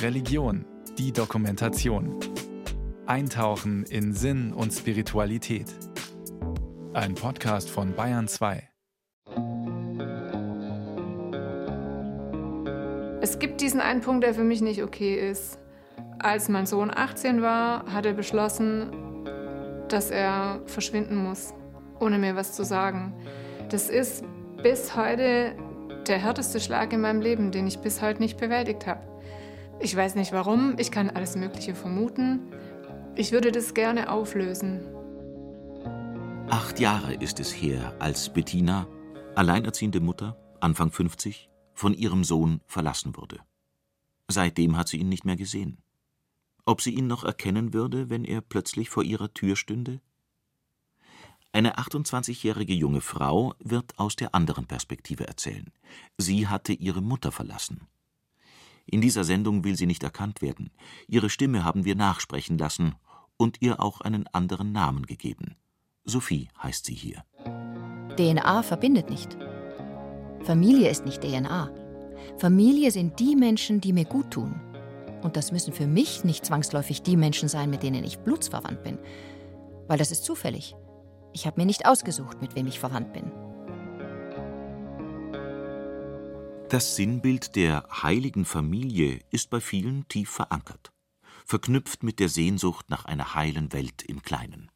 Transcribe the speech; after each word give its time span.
Religion, 0.00 0.64
die 0.98 1.12
Dokumentation. 1.12 2.18
Eintauchen 3.06 3.84
in 3.84 4.12
Sinn 4.12 4.52
und 4.52 4.72
Spiritualität. 4.72 5.66
Ein 6.92 7.14
Podcast 7.14 7.70
von 7.70 7.94
Bayern 7.94 8.28
2. 8.28 8.68
Es 13.20 13.38
gibt 13.38 13.60
diesen 13.60 13.80
einen 13.80 14.00
Punkt, 14.00 14.24
der 14.24 14.34
für 14.34 14.44
mich 14.44 14.60
nicht 14.60 14.82
okay 14.82 15.30
ist. 15.30 15.58
Als 16.18 16.48
mein 16.48 16.66
Sohn 16.66 16.90
18 16.94 17.42
war, 17.42 17.86
hat 17.92 18.06
er 18.06 18.12
beschlossen, 18.12 18.90
dass 19.88 20.10
er 20.10 20.60
verschwinden 20.66 21.16
muss, 21.16 21.54
ohne 22.00 22.18
mir 22.18 22.36
was 22.36 22.54
zu 22.54 22.64
sagen. 22.64 23.14
Das 23.70 23.88
ist 23.88 24.24
bis 24.62 24.96
heute 24.96 25.56
der 26.08 26.18
härteste 26.18 26.60
Schlag 26.60 26.92
in 26.92 27.00
meinem 27.00 27.20
Leben, 27.20 27.52
den 27.52 27.66
ich 27.66 27.78
bis 27.78 28.02
heute 28.02 28.20
nicht 28.20 28.38
bewältigt 28.38 28.86
habe. 28.86 29.00
Ich 29.80 29.96
weiß 29.96 30.14
nicht 30.14 30.32
warum, 30.32 30.76
ich 30.78 30.90
kann 30.90 31.10
alles 31.10 31.36
Mögliche 31.36 31.74
vermuten. 31.74 32.52
Ich 33.16 33.32
würde 33.32 33.52
das 33.52 33.74
gerne 33.74 34.10
auflösen. 34.10 34.80
Acht 36.48 36.80
Jahre 36.80 37.14
ist 37.14 37.40
es 37.40 37.50
her, 37.50 37.94
als 37.98 38.32
Bettina, 38.32 38.86
alleinerziehende 39.34 40.00
Mutter, 40.00 40.36
Anfang 40.60 40.90
50, 40.90 41.50
von 41.74 41.94
ihrem 41.94 42.24
Sohn 42.24 42.60
verlassen 42.66 43.16
wurde. 43.16 43.40
Seitdem 44.28 44.76
hat 44.76 44.88
sie 44.88 44.98
ihn 44.98 45.08
nicht 45.08 45.24
mehr 45.24 45.36
gesehen. 45.36 45.82
Ob 46.64 46.80
sie 46.80 46.94
ihn 46.94 47.06
noch 47.06 47.24
erkennen 47.24 47.72
würde, 47.74 48.08
wenn 48.08 48.24
er 48.24 48.40
plötzlich 48.40 48.88
vor 48.88 49.02
ihrer 49.02 49.32
Tür 49.34 49.56
stünde? 49.56 50.00
Eine 51.54 51.76
28-jährige 51.76 52.72
junge 52.72 53.02
Frau 53.02 53.52
wird 53.58 53.98
aus 53.98 54.16
der 54.16 54.34
anderen 54.34 54.66
Perspektive 54.66 55.28
erzählen. 55.28 55.70
Sie 56.16 56.48
hatte 56.48 56.72
ihre 56.72 57.02
Mutter 57.02 57.30
verlassen. 57.30 57.88
In 58.86 59.02
dieser 59.02 59.22
Sendung 59.24 59.62
will 59.62 59.76
sie 59.76 59.86
nicht 59.86 60.02
erkannt 60.02 60.40
werden. 60.40 60.70
Ihre 61.06 61.28
Stimme 61.28 61.62
haben 61.62 61.84
wir 61.84 61.94
nachsprechen 61.94 62.56
lassen 62.56 62.94
und 63.36 63.58
ihr 63.60 63.80
auch 63.80 64.00
einen 64.00 64.26
anderen 64.28 64.72
Namen 64.72 65.04
gegeben. 65.04 65.56
Sophie 66.04 66.48
heißt 66.62 66.86
sie 66.86 66.94
hier. 66.94 67.22
DNA 68.16 68.62
verbindet 68.62 69.10
nicht. 69.10 69.36
Familie 70.44 70.90
ist 70.90 71.04
nicht 71.04 71.20
DNA. 71.20 71.70
Familie 72.38 72.90
sind 72.90 73.20
die 73.20 73.36
Menschen, 73.36 73.80
die 73.80 73.92
mir 73.92 74.06
gut 74.06 74.30
tun. 74.30 74.58
Und 75.22 75.36
das 75.36 75.52
müssen 75.52 75.72
für 75.72 75.86
mich 75.86 76.24
nicht 76.24 76.46
zwangsläufig 76.46 77.02
die 77.02 77.16
Menschen 77.16 77.48
sein, 77.48 77.68
mit 77.68 77.82
denen 77.82 78.04
ich 78.04 78.18
blutsverwandt 78.18 78.82
bin. 78.82 78.98
Weil 79.86 79.98
das 79.98 80.10
ist 80.10 80.24
zufällig. 80.24 80.74
Ich 81.34 81.46
habe 81.46 81.60
mir 81.60 81.66
nicht 81.66 81.86
ausgesucht, 81.86 82.40
mit 82.42 82.54
wem 82.54 82.66
ich 82.66 82.78
verwandt 82.78 83.12
bin. 83.12 83.30
Das 86.68 86.96
Sinnbild 86.96 87.56
der 87.56 87.84
heiligen 88.02 88.44
Familie 88.44 89.20
ist 89.30 89.50
bei 89.50 89.60
vielen 89.60 90.08
tief 90.08 90.30
verankert, 90.30 90.92
verknüpft 91.44 92.02
mit 92.02 92.18
der 92.18 92.28
Sehnsucht 92.28 92.88
nach 92.88 93.04
einer 93.04 93.34
heilen 93.34 93.72
Welt 93.72 94.02
im 94.02 94.22
Kleinen. 94.22 94.70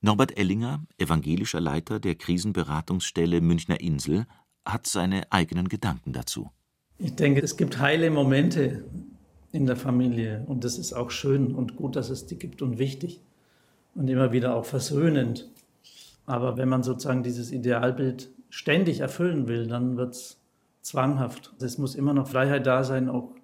Norbert 0.00 0.36
Ellinger, 0.36 0.84
evangelischer 0.98 1.60
Leiter 1.60 2.00
der 2.00 2.14
Krisenberatungsstelle 2.14 3.40
Münchner 3.40 3.80
Insel, 3.80 4.26
hat 4.64 4.86
seine 4.86 5.30
eigenen 5.30 5.68
Gedanken 5.68 6.12
dazu. 6.12 6.50
Ich 6.98 7.14
denke, 7.14 7.40
es 7.40 7.56
gibt 7.56 7.78
heile 7.78 8.10
Momente 8.10 8.84
in 9.50 9.66
der 9.66 9.76
Familie 9.76 10.44
und 10.46 10.64
das 10.64 10.78
ist 10.78 10.92
auch 10.92 11.10
schön 11.10 11.54
und 11.54 11.76
gut, 11.76 11.96
dass 11.96 12.10
es 12.10 12.26
die 12.26 12.38
gibt 12.38 12.62
und 12.62 12.78
wichtig 12.78 13.20
und 13.94 14.08
immer 14.08 14.32
wieder 14.32 14.54
auch 14.54 14.64
versöhnend. 14.64 15.51
Aber 16.32 16.56
wenn 16.56 16.70
man 16.70 16.82
sozusagen 16.82 17.22
dieses 17.22 17.52
Idealbild 17.52 18.30
ständig 18.48 19.00
erfüllen 19.00 19.48
will, 19.48 19.66
dann 19.66 19.98
wird 19.98 20.14
es 20.14 20.40
zwanghaft. 20.80 21.52
Es 21.60 21.76
muss 21.76 21.94
immer 21.94 22.14
noch 22.14 22.26
Freiheit 22.26 22.66
da 22.66 22.84
sein, 22.84 23.10
auch 23.10 23.34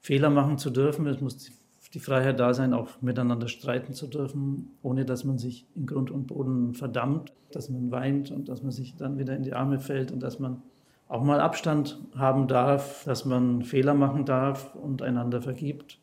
Fehler 0.00 0.30
machen 0.30 0.56
zu 0.56 0.70
dürfen. 0.70 1.08
Es 1.08 1.20
muss 1.20 1.50
die 1.92 1.98
Freiheit 1.98 2.38
da 2.38 2.54
sein, 2.54 2.72
auch 2.72 3.02
miteinander 3.02 3.48
streiten 3.48 3.94
zu 3.94 4.06
dürfen, 4.06 4.70
ohne 4.80 5.04
dass 5.04 5.24
man 5.24 5.38
sich 5.38 5.66
in 5.74 5.86
Grund 5.86 6.12
und 6.12 6.28
Boden 6.28 6.74
verdammt, 6.74 7.32
dass 7.50 7.68
man 7.68 7.90
weint 7.90 8.30
und 8.30 8.48
dass 8.48 8.62
man 8.62 8.70
sich 8.70 8.94
dann 8.94 9.18
wieder 9.18 9.34
in 9.34 9.42
die 9.42 9.52
Arme 9.52 9.80
fällt 9.80 10.12
und 10.12 10.20
dass 10.20 10.38
man 10.38 10.62
auch 11.08 11.24
mal 11.24 11.40
Abstand 11.40 11.98
haben 12.14 12.46
darf, 12.46 13.02
dass 13.06 13.24
man 13.24 13.62
Fehler 13.62 13.94
machen 13.94 14.24
darf 14.24 14.72
und 14.76 15.02
einander 15.02 15.42
vergibt. 15.42 15.98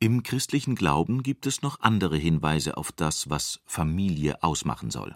Im 0.00 0.22
christlichen 0.22 0.76
Glauben 0.76 1.22
gibt 1.22 1.44
es 1.44 1.60
noch 1.60 1.80
andere 1.80 2.16
Hinweise 2.16 2.78
auf 2.78 2.90
das, 2.90 3.28
was 3.28 3.60
Familie 3.66 4.42
ausmachen 4.42 4.90
soll. 4.90 5.14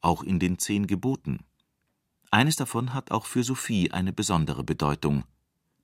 Auch 0.00 0.22
in 0.22 0.38
den 0.38 0.58
zehn 0.58 0.86
Geboten. 0.86 1.40
Eines 2.30 2.56
davon 2.56 2.94
hat 2.94 3.10
auch 3.10 3.26
für 3.26 3.42
Sophie 3.42 3.90
eine 3.90 4.12
besondere 4.12 4.62
Bedeutung. 4.62 5.24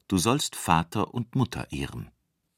Du 0.08 0.18
sollst 0.18 0.56
Vater 0.56 1.14
und 1.14 1.34
Mutter 1.34 1.72
ehren. 1.72 2.10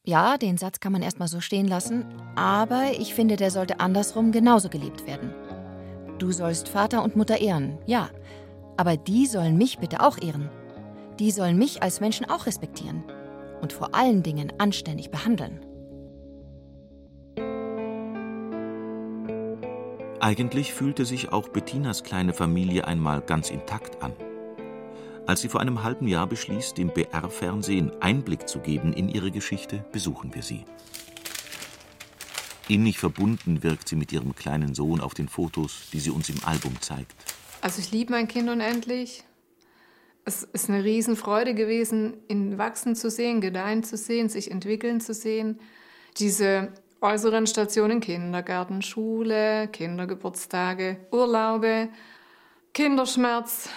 Ja, 0.05 0.39
den 0.39 0.57
Satz 0.57 0.81
kann 0.81 0.93
man 0.93 1.03
erstmal 1.03 1.29
so 1.29 1.41
stehen 1.41 1.67
lassen, 1.67 2.05
aber 2.37 2.93
ich 2.99 3.15
finde, 3.15 3.37
der 3.37 3.51
sollte 3.51 3.81
andersrum 3.81 4.33
genauso 4.33 4.69
gelebt 4.69 5.07
werden. 5.07 5.35
Du 6.19 6.33
sollst 6.33 6.69
Vater 6.69 7.03
und 7.03 7.17
Mutter 7.17 7.41
ehren, 7.41 7.79
ja, 7.87 8.11
aber 8.77 8.97
die 8.97 9.27
sollen 9.27 9.57
mich 9.57 9.79
bitte 9.79 10.01
auch 10.01 10.19
ehren. 10.19 10.49
Die 11.19 11.31
sollen 11.31 11.59
mich 11.59 11.83
als 11.83 12.01
Menschen 12.01 12.29
auch 12.29 12.47
respektieren 12.47 13.03
und 13.61 13.73
vor 13.73 13.95
allen 13.95 14.23
Dingen 14.23 14.53
anständig 14.59 15.11
behandeln. 15.11 15.61
Eigentlich 20.27 20.75
fühlte 20.75 21.05
sich 21.05 21.29
auch 21.29 21.47
Bettinas 21.51 22.03
kleine 22.03 22.35
Familie 22.35 22.85
einmal 22.89 23.21
ganz 23.21 23.49
intakt 23.49 24.03
an. 24.03 24.13
Als 25.25 25.41
sie 25.41 25.49
vor 25.49 25.61
einem 25.61 25.85
halben 25.85 26.09
Jahr 26.09 26.27
beschließt, 26.27 26.77
dem 26.77 26.89
BR-Fernsehen 26.89 27.93
Einblick 28.03 28.49
zu 28.49 28.59
geben 28.59 28.93
in 28.93 29.09
ihre 29.09 29.31
Geschichte, 29.31 29.85
besuchen 29.93 30.35
wir 30.35 30.43
sie. 30.43 30.65
Innig 32.67 32.99
verbunden 32.99 33.63
wirkt 33.63 33.89
sie 33.89 33.95
mit 33.95 34.11
ihrem 34.11 34.35
kleinen 34.35 34.75
Sohn 34.75 35.01
auf 35.01 35.15
den 35.15 35.29
Fotos, 35.29 35.91
die 35.93 36.01
sie 36.01 36.11
uns 36.11 36.29
im 36.29 36.43
Album 36.45 36.75
zeigt. 36.81 37.15
Also 37.61 37.79
ich 37.81 37.93
liebe 37.93 38.11
mein 38.11 38.27
Kind 38.27 38.49
unendlich. 38.49 39.23
Es 40.25 40.43
ist 40.43 40.69
eine 40.69 40.83
Riesenfreude 40.83 41.55
gewesen, 41.55 42.15
ihn 42.27 42.59
wachsen 42.59 42.97
zu 42.97 43.11
sehen, 43.11 43.41
gedeihen 43.41 43.85
zu 43.85 43.97
sehen, 43.97 44.29
sich 44.29 44.51
entwickeln 44.51 45.01
zu 45.01 45.15
sehen. 45.15 45.61
Diese 46.19 46.73
äußeren 47.07 47.47
Stationen, 47.47 48.01
Kindergarten, 48.01 48.83
Schule, 48.83 49.69
Kindergeburtstage, 49.69 51.07
Urlaube, 51.13 51.89
Kinderschmerz, 52.75 53.69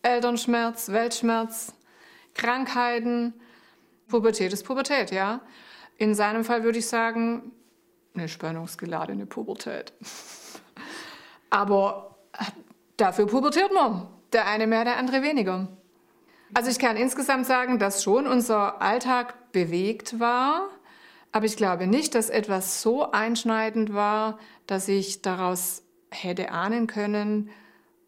Elternschmerz, 0.00 0.88
Weltschmerz, 0.88 1.74
Krankheiten. 2.32 3.34
Pubertät 4.08 4.52
ist 4.54 4.64
Pubertät, 4.64 5.10
ja. 5.10 5.40
In 5.98 6.14
seinem 6.14 6.42
Fall 6.42 6.64
würde 6.64 6.78
ich 6.78 6.86
sagen, 6.86 7.52
eine 8.14 8.28
spannungsgeladene 8.28 9.26
Pubertät. 9.26 9.92
Aber 11.50 12.16
dafür 12.96 13.26
pubertiert 13.26 13.74
man. 13.74 14.08
Der 14.32 14.46
eine 14.46 14.66
mehr, 14.66 14.84
der 14.84 14.96
andere 14.96 15.22
weniger. 15.22 15.68
Also 16.54 16.70
ich 16.70 16.78
kann 16.78 16.96
insgesamt 16.96 17.46
sagen, 17.46 17.78
dass 17.78 18.02
schon 18.02 18.26
unser 18.26 18.80
Alltag 18.80 19.52
bewegt 19.52 20.18
war, 20.18 20.70
aber 21.34 21.46
ich 21.46 21.56
glaube 21.56 21.88
nicht, 21.88 22.14
dass 22.14 22.30
etwas 22.30 22.80
so 22.80 23.10
einschneidend 23.10 23.92
war, 23.92 24.38
dass 24.68 24.86
ich 24.86 25.20
daraus 25.20 25.82
hätte 26.12 26.52
ahnen 26.52 26.86
können, 26.86 27.50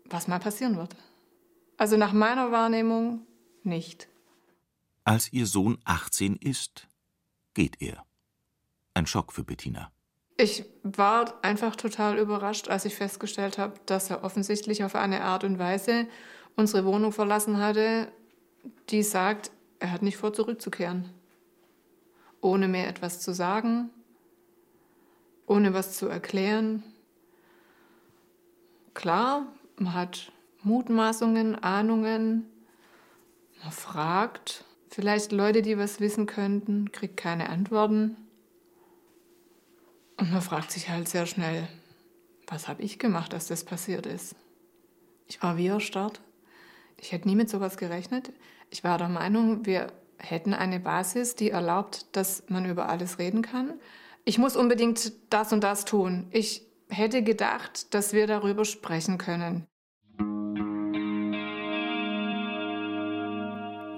was 0.04 0.28
mal 0.28 0.38
passieren 0.38 0.76
wird. 0.76 0.94
Also 1.76 1.96
nach 1.96 2.12
meiner 2.12 2.52
Wahrnehmung 2.52 3.26
nicht. 3.64 4.06
Als 5.02 5.32
ihr 5.32 5.46
Sohn 5.46 5.76
18 5.84 6.36
ist, 6.36 6.86
geht 7.52 7.82
er. 7.82 8.04
Ein 8.94 9.08
Schock 9.08 9.32
für 9.32 9.42
Bettina. 9.42 9.90
Ich 10.36 10.64
war 10.84 11.34
einfach 11.42 11.74
total 11.74 12.18
überrascht, 12.18 12.68
als 12.68 12.84
ich 12.84 12.94
festgestellt 12.94 13.58
habe, 13.58 13.74
dass 13.86 14.08
er 14.08 14.22
offensichtlich 14.22 14.84
auf 14.84 14.94
eine 14.94 15.22
Art 15.22 15.42
und 15.42 15.58
Weise 15.58 16.06
unsere 16.54 16.84
Wohnung 16.84 17.10
verlassen 17.10 17.58
hatte, 17.58 18.06
die 18.90 19.02
sagt, 19.02 19.50
er 19.80 19.90
hat 19.90 20.02
nicht 20.02 20.16
vor, 20.16 20.32
zurückzukehren. 20.32 21.10
Ohne 22.40 22.68
mir 22.68 22.86
etwas 22.86 23.20
zu 23.20 23.32
sagen, 23.32 23.90
ohne 25.46 25.74
was 25.74 25.96
zu 25.96 26.08
erklären. 26.08 26.82
Klar, 28.94 29.46
man 29.78 29.94
hat 29.94 30.32
Mutmaßungen, 30.62 31.54
Ahnungen. 31.56 32.46
Man 33.62 33.72
fragt 33.72 34.64
vielleicht 34.90 35.32
Leute, 35.32 35.62
die 35.62 35.78
was 35.78 36.00
wissen 36.00 36.26
könnten, 36.26 36.92
kriegt 36.92 37.16
keine 37.16 37.48
Antworten. 37.48 38.16
Und 40.16 40.32
man 40.32 40.40
fragt 40.40 40.70
sich 40.70 40.88
halt 40.88 41.08
sehr 41.08 41.26
schnell, 41.26 41.68
was 42.46 42.68
habe 42.68 42.82
ich 42.82 42.98
gemacht, 42.98 43.32
dass 43.32 43.48
das 43.48 43.64
passiert 43.64 44.06
ist? 44.06 44.34
Ich 45.26 45.42
war 45.42 45.56
wie 45.56 45.66
erstarrt. 45.66 46.20
Ich 46.98 47.12
hätte 47.12 47.28
nie 47.28 47.36
mit 47.36 47.50
sowas 47.50 47.76
gerechnet. 47.76 48.32
Ich 48.70 48.84
war 48.84 48.98
der 48.98 49.08
Meinung, 49.08 49.66
wir 49.66 49.92
hätten 50.18 50.54
eine 50.54 50.80
Basis, 50.80 51.34
die 51.34 51.50
erlaubt, 51.50 52.06
dass 52.16 52.44
man 52.48 52.64
über 52.64 52.88
alles 52.88 53.18
reden 53.18 53.42
kann. 53.42 53.74
Ich 54.24 54.38
muss 54.38 54.56
unbedingt 54.56 55.12
das 55.30 55.52
und 55.52 55.62
das 55.62 55.84
tun. 55.84 56.26
Ich 56.30 56.62
hätte 56.88 57.22
gedacht, 57.22 57.94
dass 57.94 58.12
wir 58.12 58.26
darüber 58.26 58.64
sprechen 58.64 59.18
können. 59.18 59.66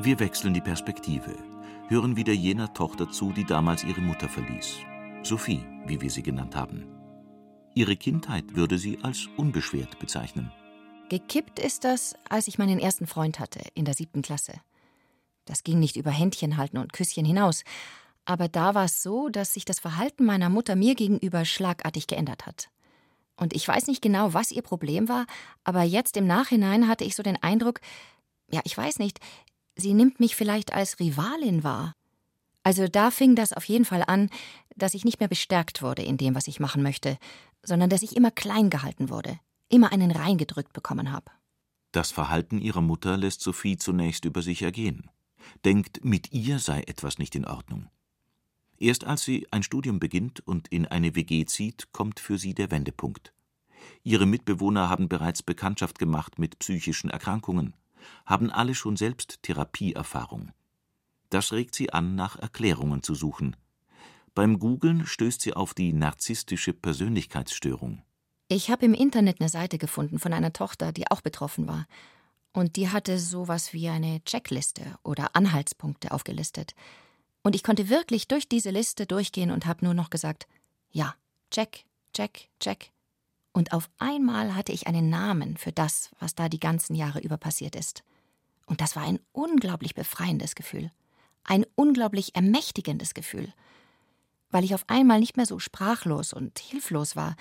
Wir 0.01 0.21
wechseln 0.21 0.55
die 0.55 0.61
Perspektive. 0.61 1.37
hören 1.89 2.17
wieder 2.17 2.35
jener 2.35 2.73
Tochter 2.75 3.11
zu, 3.11 3.33
die 3.33 3.45
damals 3.45 3.83
ihre 3.83 4.01
Mutter 4.03 4.29
verließ. 4.29 4.77
Sophie, 5.23 5.65
wie 5.87 6.01
wir 6.01 6.11
sie 6.11 6.23
genannt 6.23 6.55
haben. 6.55 6.87
Ihre 7.75 7.97
Kindheit 7.97 8.55
würde 8.55 8.79
sie 8.79 8.99
als 9.03 9.27
unbeschwert 9.37 9.99
bezeichnen. 9.99 10.53
Gekippt 11.09 11.59
ist 11.59 11.85
das, 11.85 12.15
als 12.29 12.49
ich 12.49 12.59
meinen 12.59 12.79
ersten 12.79 13.07
Freund 13.07 13.41
hatte, 13.41 13.61
in 13.75 13.87
der 13.87 13.95
siebten 13.95 14.21
Klasse. 14.21 14.61
Das 15.49 15.65
ging 15.65 15.79
nicht 15.79 15.97
über 15.97 16.11
Händchen 16.11 16.59
halten 16.59 16.77
und 16.77 16.93
Küsschen 16.93 17.25
hinaus. 17.25 17.65
Aber 18.27 18.49
da 18.49 18.75
war 18.75 18.85
es 18.85 19.03
so, 19.03 19.31
dass 19.31 19.55
sich 19.55 19.65
das 19.65 19.81
Verhalten 19.81 20.27
meiner 20.27 20.51
Mutter 20.51 20.77
mir 20.77 20.95
gegenüber 20.95 21.47
schlagartig 21.47 22.07
geändert 22.07 22.45
hat. 22.45 22.69
Und 23.37 23.55
ich 23.55 23.67
weiß 23.67 23.87
nicht 23.87 24.03
genau, 24.03 24.35
was 24.35 24.51
ihr 24.51 24.61
Problem 24.61 25.09
war, 25.09 25.25
aber 25.65 25.83
jetzt 25.83 26.17
im 26.19 26.27
Nachhinein 26.27 26.89
hatte 26.89 27.05
ich 27.05 27.15
so 27.17 27.23
den 27.23 27.43
Eindruck, 27.43 27.81
ja, 28.51 28.61
ich 28.65 28.77
weiß 28.77 28.99
nicht, 28.99 29.21
sie 29.77 29.95
nimmt 29.95 30.21
mich 30.21 30.37
vielleicht 30.37 30.75
als 30.75 30.99
Rivalin 30.99 31.65
wahr. 31.65 31.95
Also 32.63 32.87
da 32.89 33.11
fing 33.11 33.35
das 33.35 33.55
auf 33.55 33.65
jeden 33.65 33.87
Fall 33.87 34.03
an, 34.07 34.29
dass 34.77 34.93
ich 34.93 35.05
nicht 35.05 35.21
mehr 35.21 35.29
bestärkt 35.29 35.81
wurde 35.81 36.03
in 36.03 36.19
dem, 36.19 36.35
was 36.35 36.49
ich 36.49 36.61
machen 36.61 36.83
möchte, 36.83 37.17
sondern 37.63 37.89
dass 37.89 38.03
ich 38.03 38.17
immer 38.17 38.31
klein 38.31 38.69
gehalten 38.69 39.09
wurde, 39.09 39.39
immer 39.71 39.93
einen 39.93 40.11
reingedrückt 40.11 40.75
bekommen 40.75 41.11
habe. 41.13 41.31
Das 41.93 42.11
Verhalten 42.11 42.61
ihrer 42.61 42.83
Mutter 42.83 43.17
lässt 43.17 43.41
Sophie 43.41 43.79
zunächst 43.79 44.27
über 44.27 44.43
sich 44.43 44.61
ergehen, 44.61 45.09
denkt, 45.65 46.05
mit 46.05 46.33
ihr 46.33 46.59
sei 46.59 46.83
etwas 46.83 47.19
nicht 47.19 47.35
in 47.35 47.47
Ordnung. 47.47 47.89
Erst 48.79 49.05
als 49.05 49.25
sie 49.25 49.47
ein 49.51 49.63
Studium 49.63 49.99
beginnt 49.99 50.41
und 50.47 50.69
in 50.69 50.87
eine 50.87 51.15
WG 51.15 51.45
zieht, 51.47 51.93
kommt 51.93 52.21
für 52.21 52.39
sie 52.39 52.55
der 52.55 52.71
Wendepunkt. 52.71 53.33
Ihre 54.05 54.27
Mitbewohner 54.27 54.89
haben 54.89 55.09
bereits 55.09 55.43
Bekanntschaft 55.43 55.99
gemacht 55.99 56.39
mit 56.39 56.59
psychischen 56.59 57.11
Erkrankungen, 57.11 57.75
haben 58.27 58.51
alle 58.51 58.75
schon 58.75 58.97
selbst 58.97 59.43
Therapieerfahrung. 59.43 60.53
Das 61.31 61.53
regt 61.53 61.75
sie 61.75 61.93
an, 61.93 62.15
nach 62.15 62.37
Erklärungen 62.37 63.03
zu 63.03 63.15
suchen. 63.15 63.57
Beim 64.35 64.59
Googlen 64.59 65.05
stößt 65.05 65.41
sie 65.41 65.55
auf 65.55 65.75
die 65.75 65.93
narzisstische 65.93 66.73
Persönlichkeitsstörung. 66.73 68.03
Ich 68.49 68.71
habe 68.71 68.87
im 68.87 68.95
Internet 68.95 69.41
eine 69.41 69.51
Seite 69.51 69.77
gefunden 69.77 70.19
von 70.19 70.33
einer 70.33 70.53
Tochter, 70.53 70.93
die 70.93 71.11
auch 71.11 71.21
betroffen 71.21 71.69
war. 71.69 71.87
Und 72.59 72.75
die 72.75 72.89
hatte 72.89 73.21
sowas 73.21 73.73
wie 73.73 73.89
eine 73.89 74.21
Checkliste 74.25 74.83
oder 75.05 75.37
Anhaltspunkte 75.37 76.11
aufgelistet. 76.11 76.75
Und 77.45 77.55
ich 77.55 77.63
konnte 77.63 77.89
wirklich 77.89 78.27
durch 78.27 78.49
diese 78.49 78.71
Liste 78.71 79.07
durchgehen 79.07 79.53
und 79.53 79.65
habe 79.65 79.85
nur 79.85 79.95
noch 79.95 80.11
gesagt, 80.11 80.49
ja, 80.91 81.15
check, 81.53 81.85
check, 82.13 82.49
check. 82.59 82.91
Und 83.53 83.73
auf 83.73 83.89
einmal 83.99 84.57
hatte 84.57 84.73
ich 84.73 84.89
einen 84.89 85.09
Namen 85.09 85.57
für 85.57 85.71
das, 85.71 86.11
was 86.19 86.35
da 86.35 86.49
die 86.49 86.59
ganzen 86.59 86.97
Jahre 86.97 87.21
über 87.21 87.37
passiert 87.37 87.77
ist. 87.77 88.03
Und 88.67 88.81
das 88.81 88.97
war 88.97 89.05
ein 89.05 89.21
unglaublich 89.31 89.95
befreiendes 89.95 90.57
Gefühl, 90.57 90.91
ein 91.45 91.65
unglaublich 91.77 92.35
ermächtigendes 92.35 93.15
Gefühl, 93.15 93.53
weil 94.51 94.65
ich 94.65 94.75
auf 94.75 94.83
einmal 94.89 95.21
nicht 95.21 95.37
mehr 95.37 95.47
so 95.47 95.61
sprachlos 95.61 96.33
und 96.33 96.59
hilflos 96.59 97.15
war, 97.15 97.37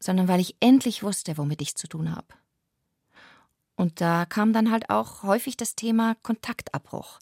sondern 0.00 0.28
weil 0.28 0.40
ich 0.40 0.54
endlich 0.60 1.02
wusste, 1.02 1.38
womit 1.38 1.62
ich 1.62 1.76
zu 1.76 1.86
tun 1.86 2.14
habe. 2.14 2.26
Und 3.80 4.02
da 4.02 4.26
kam 4.26 4.52
dann 4.52 4.70
halt 4.70 4.90
auch 4.90 5.22
häufig 5.22 5.56
das 5.56 5.74
Thema 5.74 6.14
Kontaktabbruch, 6.22 7.18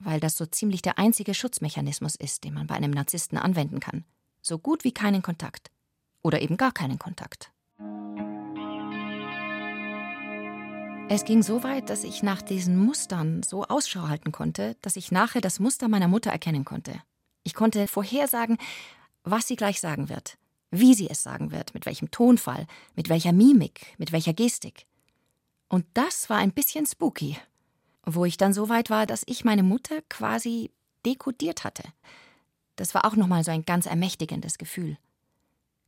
weil 0.00 0.18
das 0.18 0.36
so 0.36 0.44
ziemlich 0.44 0.82
der 0.82 0.98
einzige 0.98 1.34
Schutzmechanismus 1.34 2.16
ist, 2.16 2.42
den 2.42 2.54
man 2.54 2.66
bei 2.66 2.74
einem 2.74 2.90
Narzissten 2.90 3.38
anwenden 3.38 3.78
kann. 3.78 4.04
So 4.42 4.58
gut 4.58 4.82
wie 4.82 4.90
keinen 4.90 5.22
Kontakt. 5.22 5.70
Oder 6.20 6.42
eben 6.42 6.56
gar 6.56 6.72
keinen 6.72 6.98
Kontakt. 6.98 7.52
Es 11.08 11.24
ging 11.24 11.44
so 11.44 11.62
weit, 11.62 11.90
dass 11.90 12.02
ich 12.02 12.24
nach 12.24 12.42
diesen 12.42 12.76
Mustern 12.76 13.44
so 13.44 13.62
Ausschau 13.62 14.08
halten 14.08 14.32
konnte, 14.32 14.74
dass 14.82 14.96
ich 14.96 15.12
nachher 15.12 15.40
das 15.40 15.60
Muster 15.60 15.86
meiner 15.86 16.08
Mutter 16.08 16.32
erkennen 16.32 16.64
konnte. 16.64 17.00
Ich 17.44 17.54
konnte 17.54 17.86
vorhersagen, 17.86 18.58
was 19.22 19.46
sie 19.46 19.54
gleich 19.54 19.78
sagen 19.78 20.08
wird, 20.08 20.38
wie 20.72 20.94
sie 20.94 21.08
es 21.08 21.22
sagen 21.22 21.52
wird, 21.52 21.72
mit 21.72 21.86
welchem 21.86 22.10
Tonfall, 22.10 22.66
mit 22.96 23.08
welcher 23.08 23.32
Mimik, 23.32 23.94
mit 23.96 24.10
welcher 24.10 24.32
Gestik. 24.32 24.87
Und 25.68 25.86
das 25.94 26.30
war 26.30 26.38
ein 26.38 26.52
bisschen 26.52 26.86
spooky, 26.86 27.36
wo 28.04 28.24
ich 28.24 28.36
dann 28.36 28.52
so 28.52 28.68
weit 28.68 28.90
war, 28.90 29.06
dass 29.06 29.22
ich 29.26 29.44
meine 29.44 29.62
Mutter 29.62 30.00
quasi 30.08 30.70
dekodiert 31.04 31.64
hatte. 31.64 31.84
Das 32.76 32.94
war 32.94 33.04
auch 33.04 33.16
nochmal 33.16 33.44
so 33.44 33.50
ein 33.50 33.64
ganz 33.64 33.86
ermächtigendes 33.86 34.58
Gefühl. 34.58 34.96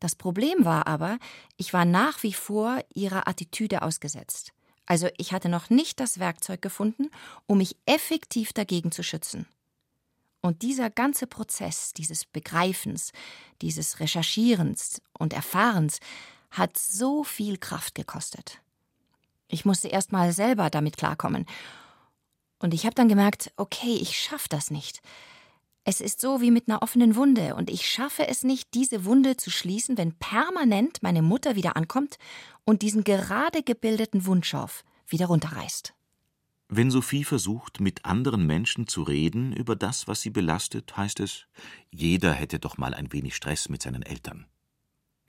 Das 0.00 0.14
Problem 0.14 0.64
war 0.64 0.86
aber, 0.86 1.18
ich 1.56 1.72
war 1.72 1.84
nach 1.84 2.22
wie 2.22 2.32
vor 2.32 2.80
ihrer 2.94 3.28
Attitüde 3.28 3.82
ausgesetzt. 3.82 4.52
Also 4.86 5.08
ich 5.18 5.32
hatte 5.32 5.48
noch 5.48 5.70
nicht 5.70 6.00
das 6.00 6.18
Werkzeug 6.18 6.62
gefunden, 6.62 7.10
um 7.46 7.58
mich 7.58 7.76
effektiv 7.86 8.52
dagegen 8.52 8.90
zu 8.90 9.02
schützen. 9.02 9.46
Und 10.40 10.62
dieser 10.62 10.90
ganze 10.90 11.26
Prozess 11.26 11.92
dieses 11.92 12.24
Begreifens, 12.24 13.12
dieses 13.60 14.00
Recherchierens 14.00 15.02
und 15.18 15.34
Erfahrens 15.34 16.00
hat 16.50 16.78
so 16.78 17.22
viel 17.24 17.58
Kraft 17.58 17.94
gekostet. 17.94 18.60
Ich 19.50 19.64
musste 19.64 19.88
erst 19.88 20.12
mal 20.12 20.32
selber 20.32 20.70
damit 20.70 20.96
klarkommen. 20.96 21.46
Und 22.58 22.74
ich 22.74 22.84
habe 22.84 22.94
dann 22.94 23.08
gemerkt, 23.08 23.52
okay, 23.56 23.98
ich 24.00 24.18
schaffe 24.18 24.48
das 24.48 24.70
nicht. 24.70 25.00
Es 25.84 26.00
ist 26.00 26.20
so 26.20 26.40
wie 26.40 26.50
mit 26.50 26.68
einer 26.68 26.82
offenen 26.82 27.16
Wunde, 27.16 27.54
und 27.54 27.70
ich 27.70 27.88
schaffe 27.88 28.28
es 28.28 28.44
nicht, 28.44 28.74
diese 28.74 29.06
Wunde 29.06 29.36
zu 29.36 29.50
schließen, 29.50 29.96
wenn 29.96 30.12
permanent 30.12 31.02
meine 31.02 31.22
Mutter 31.22 31.56
wieder 31.56 31.74
ankommt 31.76 32.16
und 32.64 32.82
diesen 32.82 33.02
gerade 33.02 33.62
gebildeten 33.62 34.26
Wundschorf 34.26 34.84
wieder 35.08 35.26
runterreißt. 35.26 35.94
Wenn 36.68 36.90
Sophie 36.92 37.24
versucht, 37.24 37.80
mit 37.80 38.04
anderen 38.04 38.46
Menschen 38.46 38.86
zu 38.86 39.02
reden 39.02 39.52
über 39.52 39.74
das, 39.74 40.06
was 40.06 40.20
sie 40.20 40.30
belastet, 40.30 40.96
heißt 40.96 41.18
es, 41.18 41.46
jeder 41.90 42.32
hätte 42.32 42.60
doch 42.60 42.78
mal 42.78 42.94
ein 42.94 43.12
wenig 43.12 43.34
Stress 43.34 43.68
mit 43.68 43.82
seinen 43.82 44.02
Eltern. 44.02 44.46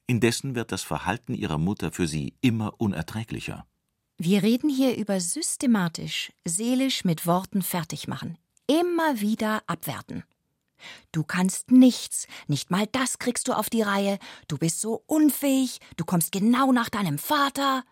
Indessen 0.06 0.54
wird 0.54 0.72
das 0.72 0.84
Verhalten 0.84 1.34
ihrer 1.34 1.58
Mutter 1.58 1.92
für 1.92 2.08
sie 2.08 2.36
immer 2.42 2.80
unerträglicher. 2.80 3.66
Wir 4.24 4.44
reden 4.44 4.70
hier 4.70 4.98
über 4.98 5.20
systematisch, 5.20 6.32
seelisch 6.46 7.04
mit 7.04 7.26
Worten 7.26 7.64
fertig 7.64 8.08
machen, 8.08 8.38
immer 8.68 9.20
wieder 9.20 9.64
abwerten. 9.66 10.24
Du 11.12 11.24
kannst 11.24 11.72
nichts, 11.72 12.28
nicht 12.48 12.70
mal 12.70 12.86
das 12.92 13.18
kriegst 13.18 13.48
du 13.48 13.54
auf 13.54 13.70
die 13.70 13.82
Reihe, 13.82 14.20
du 14.48 14.58
bist 14.58 14.80
so 14.80 15.04
unfähig, 15.08 15.80
du 15.98 16.06
kommst 16.06 16.32
genau 16.32 16.72
nach 16.72 16.90
deinem 16.90 17.18
Vater 17.18 17.84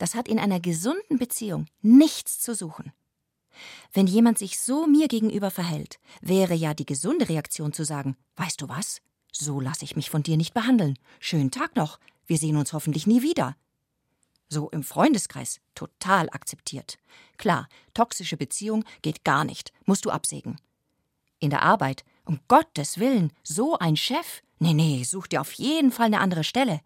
das 0.00 0.14
hat 0.14 0.28
in 0.28 0.38
einer 0.38 0.60
gesunden 0.60 1.18
Beziehung 1.18 1.66
nichts 1.82 2.40
zu 2.40 2.54
suchen. 2.54 2.90
Wenn 3.92 4.06
jemand 4.06 4.38
sich 4.38 4.58
so 4.58 4.86
mir 4.86 5.08
gegenüber 5.08 5.50
verhält, 5.50 6.00
wäre 6.22 6.54
ja 6.54 6.72
die 6.72 6.86
gesunde 6.86 7.28
Reaktion 7.28 7.74
zu 7.74 7.84
sagen, 7.84 8.16
weißt 8.36 8.62
du 8.62 8.68
was? 8.68 9.02
So 9.30 9.60
lasse 9.60 9.84
ich 9.84 9.96
mich 9.96 10.08
von 10.08 10.22
dir 10.22 10.38
nicht 10.38 10.54
behandeln. 10.54 10.98
Schönen 11.18 11.50
Tag 11.50 11.76
noch. 11.76 12.00
Wir 12.26 12.38
sehen 12.38 12.56
uns 12.56 12.72
hoffentlich 12.72 13.06
nie 13.06 13.20
wieder. 13.20 13.56
So 14.50 14.68
im 14.70 14.82
Freundeskreis 14.82 15.60
total 15.74 16.28
akzeptiert. 16.30 16.98
Klar, 17.38 17.68
toxische 17.94 18.36
Beziehung 18.36 18.84
geht 19.00 19.24
gar 19.24 19.44
nicht, 19.44 19.72
musst 19.86 20.04
du 20.04 20.10
absägen. 20.10 20.60
In 21.38 21.48
der 21.48 21.62
Arbeit, 21.62 22.04
um 22.26 22.40
Gottes 22.48 22.98
Willen, 22.98 23.32
so 23.42 23.78
ein 23.78 23.96
Chef? 23.96 24.42
Nee, 24.58 24.74
nee, 24.74 25.04
such 25.04 25.28
dir 25.28 25.40
auf 25.40 25.52
jeden 25.52 25.90
Fall 25.90 26.06
eine 26.06 26.20
andere 26.20 26.44
Stelle. 26.44 26.80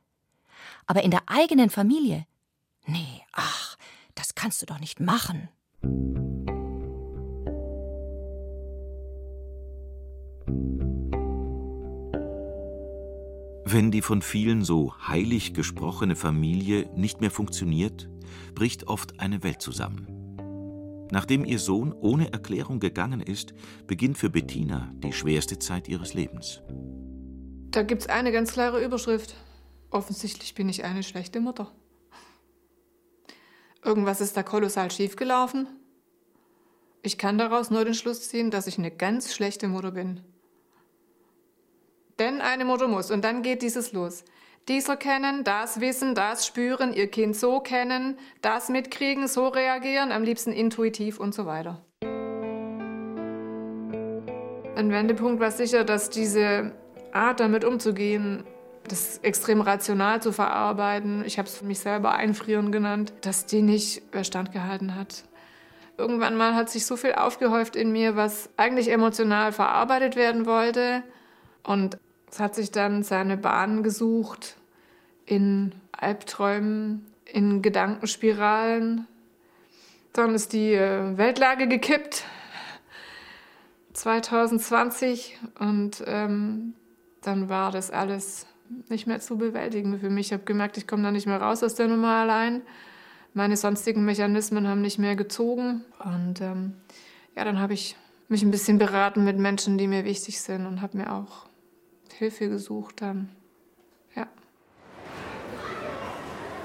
Aber 0.86 1.02
in 1.02 1.10
der 1.10 1.22
eigenen 1.26 1.70
Familie 1.70 2.26
Nee, 2.86 3.22
ach, 3.32 3.76
das 4.14 4.34
kannst 4.34 4.60
du 4.62 4.66
doch 4.66 4.78
nicht 4.78 5.00
machen. 5.00 5.48
Wenn 13.74 13.90
die 13.90 14.02
von 14.02 14.22
vielen 14.22 14.62
so 14.62 14.94
heilig 15.08 15.52
gesprochene 15.52 16.14
Familie 16.14 16.88
nicht 16.94 17.20
mehr 17.20 17.32
funktioniert, 17.32 18.08
bricht 18.54 18.86
oft 18.86 19.18
eine 19.18 19.42
Welt 19.42 19.60
zusammen. 19.60 21.08
Nachdem 21.10 21.44
ihr 21.44 21.58
Sohn 21.58 21.92
ohne 21.92 22.32
Erklärung 22.32 22.78
gegangen 22.78 23.20
ist, 23.20 23.52
beginnt 23.88 24.16
für 24.16 24.30
Bettina 24.30 24.92
die 24.98 25.12
schwerste 25.12 25.58
Zeit 25.58 25.88
ihres 25.88 26.14
Lebens. 26.14 26.62
Da 27.72 27.82
gibt's 27.82 28.06
eine 28.06 28.30
ganz 28.30 28.52
klare 28.52 28.80
Überschrift. 28.80 29.34
Offensichtlich 29.90 30.54
bin 30.54 30.68
ich 30.68 30.84
eine 30.84 31.02
schlechte 31.02 31.40
Mutter. 31.40 31.72
Irgendwas 33.82 34.20
ist 34.20 34.36
da 34.36 34.44
kolossal 34.44 34.92
schiefgelaufen. 34.92 35.66
Ich 37.02 37.18
kann 37.18 37.38
daraus 37.38 37.72
nur 37.72 37.84
den 37.84 37.94
Schluss 37.94 38.28
ziehen, 38.28 38.52
dass 38.52 38.68
ich 38.68 38.78
eine 38.78 38.92
ganz 38.92 39.34
schlechte 39.34 39.66
Mutter 39.66 39.90
bin. 39.90 40.20
Denn 42.18 42.40
eine 42.40 42.64
Mutter 42.64 42.86
muss, 42.86 43.10
und 43.10 43.24
dann 43.24 43.42
geht 43.42 43.62
dieses 43.62 43.92
los. 43.92 44.24
Dies 44.68 44.88
erkennen, 44.88 45.44
das 45.44 45.80
wissen, 45.80 46.14
das 46.14 46.46
spüren, 46.46 46.94
ihr 46.94 47.08
Kind 47.08 47.36
so 47.36 47.60
kennen, 47.60 48.18
das 48.40 48.68
mitkriegen, 48.68 49.28
so 49.28 49.48
reagieren, 49.48 50.10
am 50.10 50.22
liebsten 50.22 50.52
intuitiv 50.52 51.20
und 51.20 51.34
so 51.34 51.44
weiter. 51.44 51.84
Ein 54.76 54.90
Wendepunkt 54.90 55.40
war 55.40 55.50
sicher, 55.50 55.84
dass 55.84 56.08
diese 56.08 56.72
Art, 57.12 57.40
damit 57.40 57.64
umzugehen, 57.64 58.44
das 58.88 59.18
extrem 59.18 59.60
rational 59.60 60.22
zu 60.22 60.32
verarbeiten, 60.32 61.24
ich 61.24 61.38
habe 61.38 61.48
es 61.48 61.56
für 61.56 61.64
mich 61.64 61.78
selber 61.78 62.14
einfrieren 62.14 62.72
genannt, 62.72 63.12
dass 63.22 63.46
die 63.46 63.62
nicht 63.62 64.02
standgehalten 64.22 64.94
hat. 64.94 65.24
irgendwann 65.96 66.36
mal 66.36 66.54
hat 66.54 66.70
sich 66.70 66.86
so 66.86 66.96
viel 66.96 67.12
aufgehäuft 67.12 67.76
in 67.76 67.92
mir, 67.92 68.16
was 68.16 68.50
eigentlich 68.56 68.90
emotional 68.90 69.52
verarbeitet 69.52 70.16
werden 70.16 70.44
wollte. 70.44 71.04
Und 71.64 71.98
es 72.30 72.40
hat 72.40 72.54
sich 72.54 72.70
dann 72.70 73.02
seine 73.02 73.36
Bahn 73.36 73.82
gesucht 73.82 74.56
in 75.26 75.72
Albträumen, 75.92 77.06
in 77.24 77.62
Gedankenspiralen. 77.62 79.06
Dann 80.12 80.34
ist 80.34 80.52
die 80.52 80.74
äh, 80.74 81.16
Weltlage 81.16 81.66
gekippt 81.66 82.24
2020 83.94 85.38
und 85.58 86.02
ähm, 86.06 86.74
dann 87.22 87.48
war 87.48 87.70
das 87.70 87.90
alles 87.90 88.46
nicht 88.88 89.06
mehr 89.06 89.20
zu 89.20 89.38
bewältigen 89.38 89.98
für 89.98 90.10
mich. 90.10 90.26
Ich 90.26 90.32
habe 90.32 90.44
gemerkt, 90.44 90.76
ich 90.76 90.86
komme 90.86 91.02
da 91.02 91.10
nicht 91.10 91.26
mehr 91.26 91.40
raus 91.40 91.62
aus 91.62 91.74
der 91.74 91.88
Nummer 91.88 92.16
allein. 92.16 92.62
Meine 93.32 93.56
sonstigen 93.56 94.04
Mechanismen 94.04 94.68
haben 94.68 94.80
nicht 94.80 94.98
mehr 94.98 95.16
gezogen. 95.16 95.84
Und 95.98 96.40
ähm, 96.40 96.74
ja, 97.36 97.44
dann 97.44 97.58
habe 97.58 97.74
ich 97.74 97.96
mich 98.28 98.42
ein 98.42 98.50
bisschen 98.50 98.78
beraten 98.78 99.24
mit 99.24 99.38
Menschen, 99.38 99.78
die 99.78 99.86
mir 99.86 100.04
wichtig 100.04 100.40
sind 100.40 100.66
und 100.66 100.82
habe 100.82 100.98
mir 100.98 101.12
auch 101.12 101.46
Hilfe 102.18 102.48
gesucht 102.48 103.02
dann. 103.02 103.28
Ja. 104.14 104.28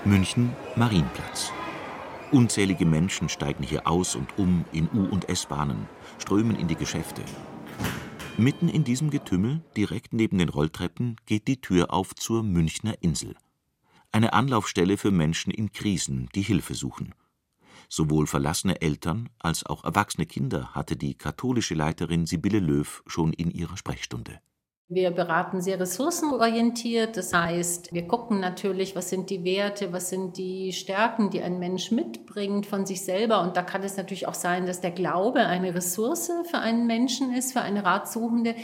München, 0.06 0.56
Marienplatz. 0.76 1.52
Unzählige 2.32 2.86
Menschen 2.86 3.30
steigen 3.30 3.64
hier 3.64 3.88
aus 3.88 4.16
und 4.16 4.38
um 4.38 4.64
in 4.72 4.88
U- 4.94 5.10
und 5.10 5.28
S-Bahnen, 5.28 5.90
strömen 6.20 6.56
in 6.56 6.68
die 6.68 6.76
Geschäfte. 6.76 7.24
Mitten 8.38 8.70
in 8.70 8.84
diesem 8.84 9.10
Getümmel, 9.10 9.62
direkt 9.76 10.14
neben 10.14 10.38
den 10.38 10.50
Rolltreppen, 10.50 11.16
geht 11.26 11.48
die 11.48 11.60
Tür 11.60 11.92
auf 11.92 12.14
zur 12.14 12.44
Münchner 12.44 12.94
Insel. 13.02 13.36
Eine 14.12 14.34
Anlaufstelle 14.34 14.98
für 14.98 15.12
Menschen 15.12 15.52
in 15.52 15.72
Krisen, 15.72 16.30
die 16.36 16.44
Hilfe 16.44 16.76
suchen. 16.76 17.16
Sowohl 17.90 18.28
verlassene 18.28 18.82
Eltern 18.82 19.30
als 19.40 19.66
auch 19.66 19.84
erwachsene 19.84 20.28
Kinder 20.28 20.76
hatte 20.76 20.96
die 20.96 21.16
katholische 21.16 21.74
Leiterin 21.74 22.28
Sibylle 22.28 22.60
Löw 22.60 23.02
schon 23.08 23.34
in 23.34 23.50
ihrer 23.50 23.78
Sprechstunde. 23.78 24.40
Wir 24.92 25.12
beraten 25.12 25.62
sehr 25.62 25.80
ressourcenorientiert. 25.80 27.16
Das 27.16 27.32
heißt, 27.32 27.94
wir 27.94 28.08
gucken 28.08 28.40
natürlich, 28.40 28.96
was 28.96 29.12
sind 29.12 29.30
die 29.30 29.44
Werte, 29.44 29.94
was 29.94 30.10
sind 30.10 30.36
die 30.36 30.74
Stärken, 30.74 31.30
die 31.30 31.44
ein 31.44 31.60
Mensch 31.60 31.92
mitbringt 31.92 32.66
von 32.66 32.88
sich 32.88 33.02
selber. 33.06 33.44
Und 33.44 33.56
da 33.56 33.62
kann 33.62 33.84
es 33.84 33.98
natürlich 33.98 34.28
auch 34.28 34.34
sein, 34.34 34.66
dass 34.66 34.82
der 34.82 34.90
Glaube 34.90 35.42
eine 35.42 35.76
Ressource 35.76 36.32
für 36.50 36.58
einen 36.58 36.88
Menschen 36.88 37.32
ist, 37.32 37.54
für 37.54 37.62
eine 37.62 37.86
Ratsuchende. 37.86 38.56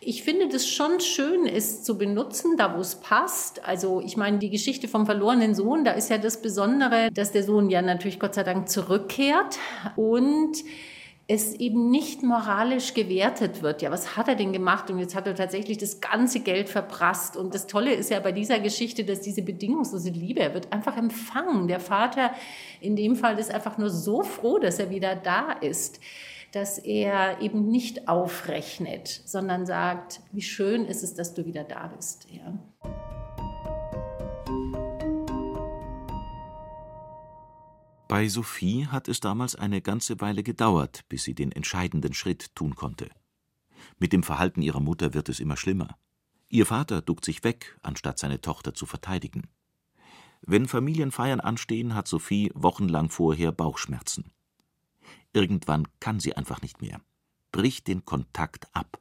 Ich 0.00 0.24
finde 0.24 0.48
das 0.48 0.66
schon 0.66 0.98
schön, 0.98 1.46
es 1.46 1.84
zu 1.84 1.96
benutzen, 1.96 2.56
da 2.56 2.76
wo 2.76 2.80
es 2.80 2.96
passt. 2.96 3.64
Also 3.64 4.00
ich 4.00 4.16
meine, 4.16 4.38
die 4.38 4.50
Geschichte 4.50 4.88
vom 4.88 5.06
verlorenen 5.06 5.54
Sohn, 5.54 5.84
da 5.84 5.92
ist 5.92 6.10
ja 6.10 6.18
das 6.18 6.42
Besondere, 6.42 7.10
dass 7.14 7.30
der 7.30 7.44
Sohn 7.44 7.70
ja 7.70 7.80
natürlich 7.80 8.18
Gott 8.18 8.34
sei 8.34 8.42
Dank 8.42 8.68
zurückkehrt 8.68 9.60
und 9.94 10.64
es 11.30 11.54
eben 11.54 11.90
nicht 11.90 12.24
moralisch 12.24 12.92
gewertet 12.92 13.62
wird. 13.62 13.82
Ja, 13.82 13.92
was 13.92 14.16
hat 14.16 14.26
er 14.26 14.34
denn 14.34 14.52
gemacht? 14.52 14.90
Und 14.90 14.98
jetzt 14.98 15.14
hat 15.14 15.28
er 15.28 15.36
tatsächlich 15.36 15.78
das 15.78 16.00
ganze 16.00 16.40
Geld 16.40 16.68
verprasst. 16.68 17.36
Und 17.36 17.54
das 17.54 17.68
Tolle 17.68 17.94
ist 17.94 18.10
ja 18.10 18.18
bei 18.18 18.32
dieser 18.32 18.58
Geschichte, 18.58 19.04
dass 19.04 19.20
diese 19.20 19.42
bedingungslose 19.42 20.10
Liebe, 20.10 20.40
er 20.40 20.54
wird 20.54 20.72
einfach 20.72 20.96
empfangen. 20.96 21.68
Der 21.68 21.78
Vater 21.78 22.32
in 22.80 22.96
dem 22.96 23.14
Fall 23.14 23.38
ist 23.38 23.54
einfach 23.54 23.78
nur 23.78 23.90
so 23.90 24.24
froh, 24.24 24.58
dass 24.58 24.80
er 24.80 24.90
wieder 24.90 25.14
da 25.14 25.52
ist, 25.52 26.00
dass 26.50 26.78
er 26.78 27.40
eben 27.40 27.68
nicht 27.68 28.08
aufrechnet, 28.08 29.06
sondern 29.24 29.66
sagt, 29.66 30.22
wie 30.32 30.42
schön 30.42 30.84
ist 30.84 31.04
es, 31.04 31.14
dass 31.14 31.32
du 31.32 31.46
wieder 31.46 31.62
da 31.62 31.92
bist. 31.96 32.26
Ja. 32.32 32.58
Bei 38.10 38.26
Sophie 38.26 38.88
hat 38.88 39.06
es 39.06 39.20
damals 39.20 39.54
eine 39.54 39.80
ganze 39.80 40.20
Weile 40.20 40.42
gedauert, 40.42 41.04
bis 41.08 41.22
sie 41.22 41.32
den 41.36 41.52
entscheidenden 41.52 42.12
Schritt 42.12 42.52
tun 42.56 42.74
konnte. 42.74 43.08
Mit 44.00 44.12
dem 44.12 44.24
Verhalten 44.24 44.62
ihrer 44.62 44.80
Mutter 44.80 45.14
wird 45.14 45.28
es 45.28 45.38
immer 45.38 45.56
schlimmer. 45.56 45.96
Ihr 46.48 46.66
Vater 46.66 47.02
duckt 47.02 47.24
sich 47.24 47.44
weg, 47.44 47.78
anstatt 47.82 48.18
seine 48.18 48.40
Tochter 48.40 48.74
zu 48.74 48.84
verteidigen. 48.84 49.46
Wenn 50.42 50.66
Familienfeiern 50.66 51.38
anstehen, 51.38 51.94
hat 51.94 52.08
Sophie 52.08 52.50
wochenlang 52.52 53.10
vorher 53.10 53.52
Bauchschmerzen. 53.52 54.32
Irgendwann 55.32 55.86
kann 56.00 56.18
sie 56.18 56.34
einfach 56.34 56.62
nicht 56.62 56.82
mehr, 56.82 57.00
bricht 57.52 57.86
den 57.86 58.04
Kontakt 58.04 58.66
ab. 58.74 58.98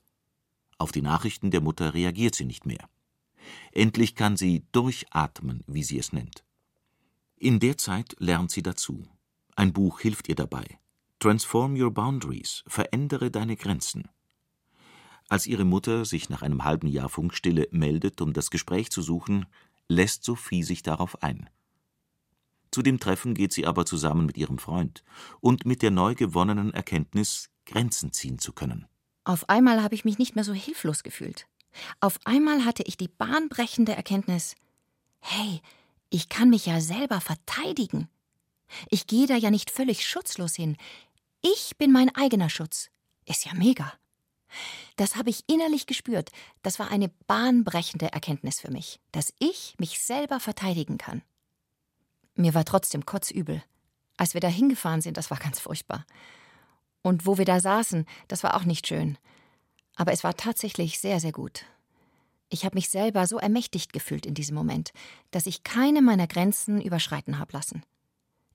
Auf 0.78 0.92
die 0.92 1.02
Nachrichten 1.02 1.50
der 1.50 1.62
Mutter 1.62 1.96
reagiert 1.96 2.36
sie 2.36 2.46
nicht 2.46 2.68
mehr. 2.68 2.88
Endlich 3.72 4.14
kann 4.14 4.38
sie 4.38 4.68
durchatmen, 4.72 5.64
wie 5.66 5.82
sie 5.84 5.98
es 5.98 6.14
nennt. 6.14 6.44
In 7.42 7.62
der 7.62 7.78
Zeit 7.78 8.18
lernt 8.20 8.52
sie 8.52 8.62
dazu. 8.62 9.08
Ein 9.56 9.72
Buch 9.72 10.02
hilft 10.02 10.28
ihr 10.28 10.36
dabei. 10.36 10.66
Transform 11.20 11.80
Your 11.80 11.90
Boundaries, 11.90 12.66
verändere 12.68 13.32
deine 13.32 13.56
Grenzen. 13.56 14.10
Als 15.30 15.48
ihre 15.48 15.64
Mutter 15.64 16.04
sich 16.04 16.30
nach 16.30 16.42
einem 16.42 16.66
halben 16.66 16.88
Jahr 16.88 17.08
Funkstille 17.08 17.70
meldet, 17.72 18.20
um 18.20 18.34
das 18.34 18.50
Gespräch 18.50 18.92
zu 18.92 19.02
suchen, 19.02 19.46
lässt 19.88 20.26
Sophie 20.26 20.64
sich 20.64 20.84
darauf 20.84 21.24
ein. 21.24 21.50
Zu 22.72 22.82
dem 22.82 23.00
Treffen 23.00 23.36
geht 23.36 23.54
sie 23.54 23.66
aber 23.66 23.86
zusammen 23.86 24.26
mit 24.26 24.36
ihrem 24.38 24.58
Freund 24.58 25.06
und 25.40 25.66
mit 25.66 25.82
der 25.82 25.92
neu 25.92 26.16
gewonnenen 26.16 26.74
Erkenntnis, 26.74 27.50
Grenzen 27.66 28.12
ziehen 28.12 28.40
zu 28.40 28.52
können. 28.52 28.86
Auf 29.24 29.48
einmal 29.48 29.82
habe 29.82 29.96
ich 29.96 30.04
mich 30.04 30.18
nicht 30.18 30.36
mehr 30.36 30.44
so 30.44 30.54
hilflos 30.54 31.04
gefühlt. 31.04 31.48
Auf 32.02 32.20
einmal 32.26 32.66
hatte 32.66 32.84
ich 32.84 32.98
die 32.98 33.08
bahnbrechende 33.08 33.96
Erkenntnis: 33.96 34.56
Hey, 35.20 35.62
ich 36.10 36.30
kann 36.30 36.50
mich 36.50 36.66
ja 36.66 36.82
selber 36.82 37.22
verteidigen. 37.22 38.10
Ich 38.90 39.08
gehe 39.08 39.28
da 39.28 39.36
ja 39.36 39.52
nicht 39.52 39.72
völlig 39.72 40.06
schutzlos 40.06 40.56
hin. 40.56 40.78
Ich 41.42 41.78
bin 41.78 41.92
mein 41.92 42.14
eigener 42.16 42.50
Schutz. 42.50 42.90
Ist 43.26 43.46
ja 43.46 43.54
mega. 43.54 43.94
Das 44.96 45.16
habe 45.16 45.30
ich 45.30 45.48
innerlich 45.48 45.86
gespürt. 45.86 46.32
Das 46.64 46.80
war 46.80 46.90
eine 46.90 47.10
bahnbrechende 47.28 48.12
Erkenntnis 48.12 48.60
für 48.60 48.72
mich, 48.72 49.00
dass 49.12 49.34
ich 49.40 49.76
mich 49.78 50.00
selber 50.00 50.40
verteidigen 50.40 50.98
kann. 50.98 51.22
Mir 52.36 52.54
war 52.54 52.66
trotzdem 52.66 53.06
kotzübel. 53.06 53.64
Als 54.18 54.34
wir 54.34 54.42
da 54.42 54.48
hingefahren 54.48 55.02
sind, 55.02 55.18
das 55.18 55.30
war 55.30 55.38
ganz 55.38 55.60
furchtbar. 55.60 56.06
Und 57.02 57.26
wo 57.26 57.38
wir 57.38 57.46
da 57.46 57.60
saßen, 57.60 58.06
das 58.28 58.44
war 58.44 58.56
auch 58.56 58.66
nicht 58.66 58.88
schön. 58.88 59.18
Aber 59.96 60.12
es 60.12 60.24
war 60.24 60.36
tatsächlich 60.36 61.00
sehr, 61.00 61.20
sehr 61.20 61.32
gut. 61.32 61.66
Ich 62.50 62.66
habe 62.66 62.76
mich 62.76 62.90
selber 62.90 63.28
so 63.28 63.38
ermächtigt 63.38 63.94
gefühlt 63.94 64.26
in 64.26 64.34
diesem 64.34 64.56
Moment, 64.56 64.92
dass 65.32 65.46
ich 65.46 65.64
keine 65.64 66.02
meiner 66.02 66.28
Grenzen 66.28 66.82
überschreiten 66.82 67.38
habe 67.38 67.54
lassen. 67.54 67.84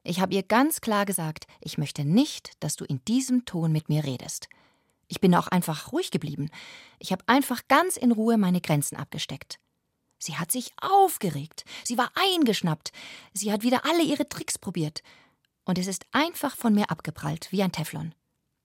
Ich 0.03 0.21
habe 0.21 0.35
ihr 0.35 0.43
ganz 0.43 0.81
klar 0.81 1.07
gesagt, 1.07 1.47
ich 1.61 1.79
möchte 1.79 2.05
nicht, 2.05 2.53
dass 2.61 2.77
du 2.77 2.85
in 2.85 3.03
diesem 3.07 3.45
Ton 3.45 3.73
mit 3.73 3.89
mir 3.89 4.05
redest. 4.05 4.49
Ich 5.07 5.21
bin 5.21 5.35
auch 5.35 5.49
einfach 5.49 5.93
ruhig 5.93 6.11
geblieben. 6.11 6.51
Ich 6.99 7.13
habe 7.13 7.25
einfach 7.27 7.63
ganz 7.69 7.97
in 7.97 8.13
Ruhe 8.13 8.37
meine 8.37 8.61
Grenzen 8.61 8.97
abgesteckt. 8.97 9.59
Sie 10.19 10.37
hat 10.37 10.51
sich 10.51 10.73
aufgeregt. 10.81 11.65
Sie 11.85 11.99
war 11.99 12.11
eingeschnappt. 12.15 12.93
Sie 13.33 13.53
hat 13.53 13.63
wieder 13.63 13.85
alle 13.85 14.03
ihre 14.03 14.29
Tricks 14.29 14.59
probiert. 14.59 15.03
Und 15.65 15.79
es 15.79 15.87
ist 15.87 16.05
einfach 16.13 16.57
von 16.57 16.75
mir 16.75 16.91
abgeprallt, 16.91 17.49
wie 17.51 17.63
ein 17.63 17.73
Teflon. 17.73 18.15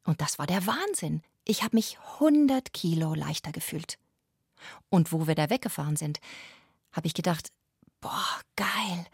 Und 0.05 0.21
das 0.21 0.39
war 0.39 0.47
der 0.47 0.65
Wahnsinn. 0.65 1.21
Ich 1.45 1.63
habe 1.63 1.75
mich 1.75 1.97
100 2.15 2.73
Kilo 2.73 3.13
leichter 3.13 3.51
gefühlt. 3.51 3.97
Und 4.89 5.11
wo 5.11 5.27
wir 5.27 5.35
da 5.35 5.49
weggefahren 5.49 5.95
sind, 5.95 6.19
habe 6.91 7.07
ich 7.07 7.13
gedacht, 7.13 7.51
boah, 8.01 8.41
geil, 8.55 9.05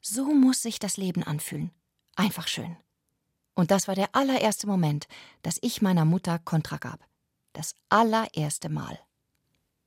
so 0.00 0.32
muss 0.34 0.62
sich 0.62 0.78
das 0.78 0.96
Leben 0.96 1.22
anfühlen. 1.22 1.70
Einfach 2.16 2.48
schön. 2.48 2.76
Und 3.54 3.70
das 3.70 3.88
war 3.88 3.94
der 3.94 4.14
allererste 4.14 4.66
Moment, 4.66 5.06
dass 5.42 5.58
ich 5.62 5.82
meiner 5.82 6.04
Mutter 6.04 6.38
Kontra 6.38 6.78
gab. 6.78 7.06
Das 7.52 7.74
allererste 7.88 8.68
Mal. 8.68 8.98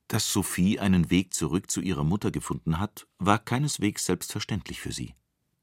Dass 0.08 0.32
Sophie 0.32 0.78
einen 0.78 1.10
Weg 1.10 1.34
zurück 1.34 1.70
zu 1.70 1.80
ihrer 1.80 2.04
Mutter 2.04 2.30
gefunden 2.30 2.78
hat, 2.78 3.06
war 3.18 3.40
keineswegs 3.40 4.06
selbstverständlich 4.06 4.80
für 4.80 4.92
sie. 4.92 5.14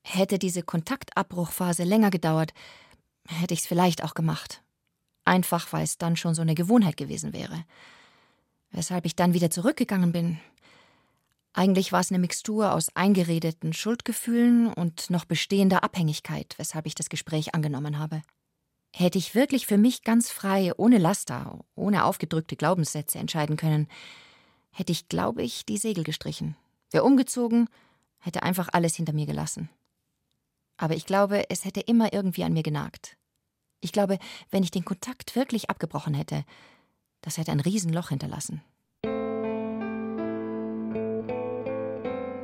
Hätte 0.02 0.38
diese 0.38 0.64
Kontaktabbruchphase 0.64 1.86
länger 1.86 2.10
gedauert, 2.10 2.54
hätte 3.26 3.54
ich 3.54 3.62
es 3.62 3.68
vielleicht 3.68 4.04
auch 4.04 4.16
gemacht. 4.16 4.62
Einfach 5.24 5.72
weil 5.72 5.86
es 5.86 5.98
dann 5.98 6.18
schon 6.18 6.36
so 6.36 6.42
eine 6.42 6.56
Gewohnheit 6.56 6.98
gewesen 6.98 7.32
wäre 7.32 7.64
weshalb 8.74 9.06
ich 9.06 9.16
dann 9.16 9.34
wieder 9.34 9.50
zurückgegangen 9.50 10.12
bin. 10.12 10.40
Eigentlich 11.54 11.92
war 11.92 12.02
es 12.02 12.12
eine 12.12 12.20
Mixtur 12.20 12.74
aus 12.74 12.96
eingeredeten 12.96 13.74
Schuldgefühlen 13.74 14.74
und 14.74 15.10
noch 15.10 15.26
bestehender 15.26 15.84
Abhängigkeit, 15.84 16.56
weshalb 16.58 16.88
ich 16.88 16.96
das 16.96 17.10
Gespräch 17.10 17.54
angenommen 17.54 18.00
habe. 18.00 18.24
Hätte 18.92 19.20
ich 19.20 19.36
wirklich 19.36 19.68
für 19.68 19.78
mich 19.78 20.04
ganz 20.04 20.32
frei, 20.32 20.74
ohne 20.78 20.98
Laster, 20.98 21.60
ohne 21.76 22.06
aufgedrückte 22.06 22.56
Glaubenssätze 22.56 23.20
entscheiden 23.20 23.56
können, 23.56 23.88
hätte 24.72 24.92
ich, 24.92 25.08
glaube 25.08 25.44
ich, 25.44 25.66
die 25.66 25.78
Segel 25.78 26.04
gestrichen, 26.04 26.56
wäre 26.92 27.04
umgezogen, 27.04 27.70
hätte 28.20 28.44
einfach 28.44 28.70
alles 28.74 28.96
hinter 28.96 29.14
mir 29.14 29.28
gelassen. 29.28 29.70
Aber 30.78 30.96
ich 30.96 31.06
glaube, 31.06 31.50
es 31.50 31.66
hätte 31.66 31.82
immer 31.82 32.14
irgendwie 32.14 32.44
an 32.44 32.54
mir 32.54 32.64
genagt. 32.64 33.16
Ich 33.80 33.92
glaube, 33.92 34.18
wenn 34.50 34.64
ich 34.64 34.72
den 34.72 34.86
Kontakt 34.86 35.36
wirklich 35.36 35.70
abgebrochen 35.70 36.14
hätte, 36.14 36.46
das 37.24 37.38
hätte 37.38 37.52
ein 37.52 37.60
Riesenloch 37.60 38.10
hinterlassen. 38.10 38.62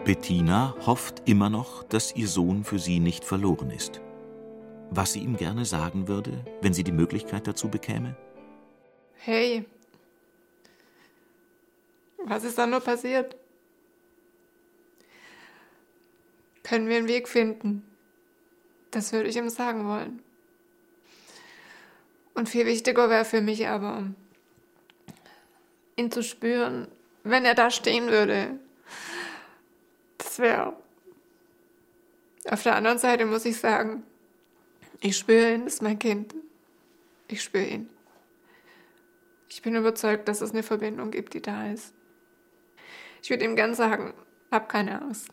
Bettina 0.05 0.73
hofft 0.87 1.21
immer 1.29 1.51
noch, 1.51 1.83
dass 1.83 2.15
ihr 2.15 2.27
Sohn 2.27 2.63
für 2.63 2.79
sie 2.79 2.99
nicht 2.99 3.23
verloren 3.23 3.69
ist. 3.69 4.01
was 4.91 5.13
sie 5.13 5.19
ihm 5.19 5.37
gerne 5.37 5.65
sagen 5.65 6.07
würde, 6.07 6.43
wenn 6.61 6.73
sie 6.73 6.83
die 6.83 6.91
Möglichkeit 6.91 7.47
dazu 7.47 7.69
bekäme? 7.69 8.15
Hey, 9.17 9.65
was 12.25 12.43
ist 12.43 12.57
da 12.57 12.65
nur 12.65 12.79
passiert? 12.79 13.35
Können 16.63 16.87
wir 16.87 16.97
einen 16.97 17.07
Weg 17.07 17.27
finden? 17.27 17.83
Das 18.91 19.13
würde 19.13 19.29
ich 19.29 19.37
ihm 19.37 19.49
sagen 19.49 19.87
wollen. 19.87 20.21
Und 22.33 22.49
viel 22.49 22.65
wichtiger 22.65 23.09
wäre 23.09 23.25
für 23.25 23.41
mich 23.41 23.67
aber, 23.67 24.07
ihn 25.99 26.11
zu 26.11 26.23
spüren, 26.23 26.87
wenn 27.23 27.45
er 27.45 27.55
da 27.55 27.69
stehen 27.69 28.07
würde. 28.07 28.59
Das 30.17 30.39
wäre. 30.39 30.73
Auf 32.49 32.63
der 32.63 32.75
anderen 32.75 32.97
Seite 32.97 33.25
muss 33.25 33.45
ich 33.45 33.57
sagen, 33.57 34.03
ich 35.01 35.17
spüre 35.17 35.53
ihn, 35.53 35.65
das 35.65 35.75
ist 35.75 35.81
mein 35.81 35.99
Kind. 35.99 36.33
Ich 37.27 37.43
spüre 37.43 37.65
ihn. 37.65 37.89
Ich 39.49 39.61
bin 39.61 39.75
überzeugt, 39.75 40.27
dass 40.27 40.41
es 40.41 40.51
eine 40.51 40.63
Verbindung 40.63 41.11
gibt, 41.11 41.33
die 41.33 41.41
da 41.41 41.71
ist. 41.71 41.93
Ich 43.21 43.29
würde 43.29 43.45
ihm 43.45 43.55
gern 43.55 43.75
sagen, 43.75 44.13
hab 44.51 44.69
keine 44.69 45.01
Angst. 45.01 45.29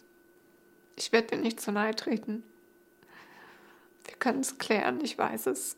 Ich 0.97 1.13
werde 1.13 1.29
dir 1.29 1.43
nicht 1.43 1.61
zu 1.61 1.73
nahe 1.73 1.95
treten. 1.95 2.43
Wir 4.05 4.15
können 4.17 4.41
es 4.41 4.59
klären, 4.59 5.01
ich 5.03 5.17
weiß 5.17 5.47
es. 5.47 5.77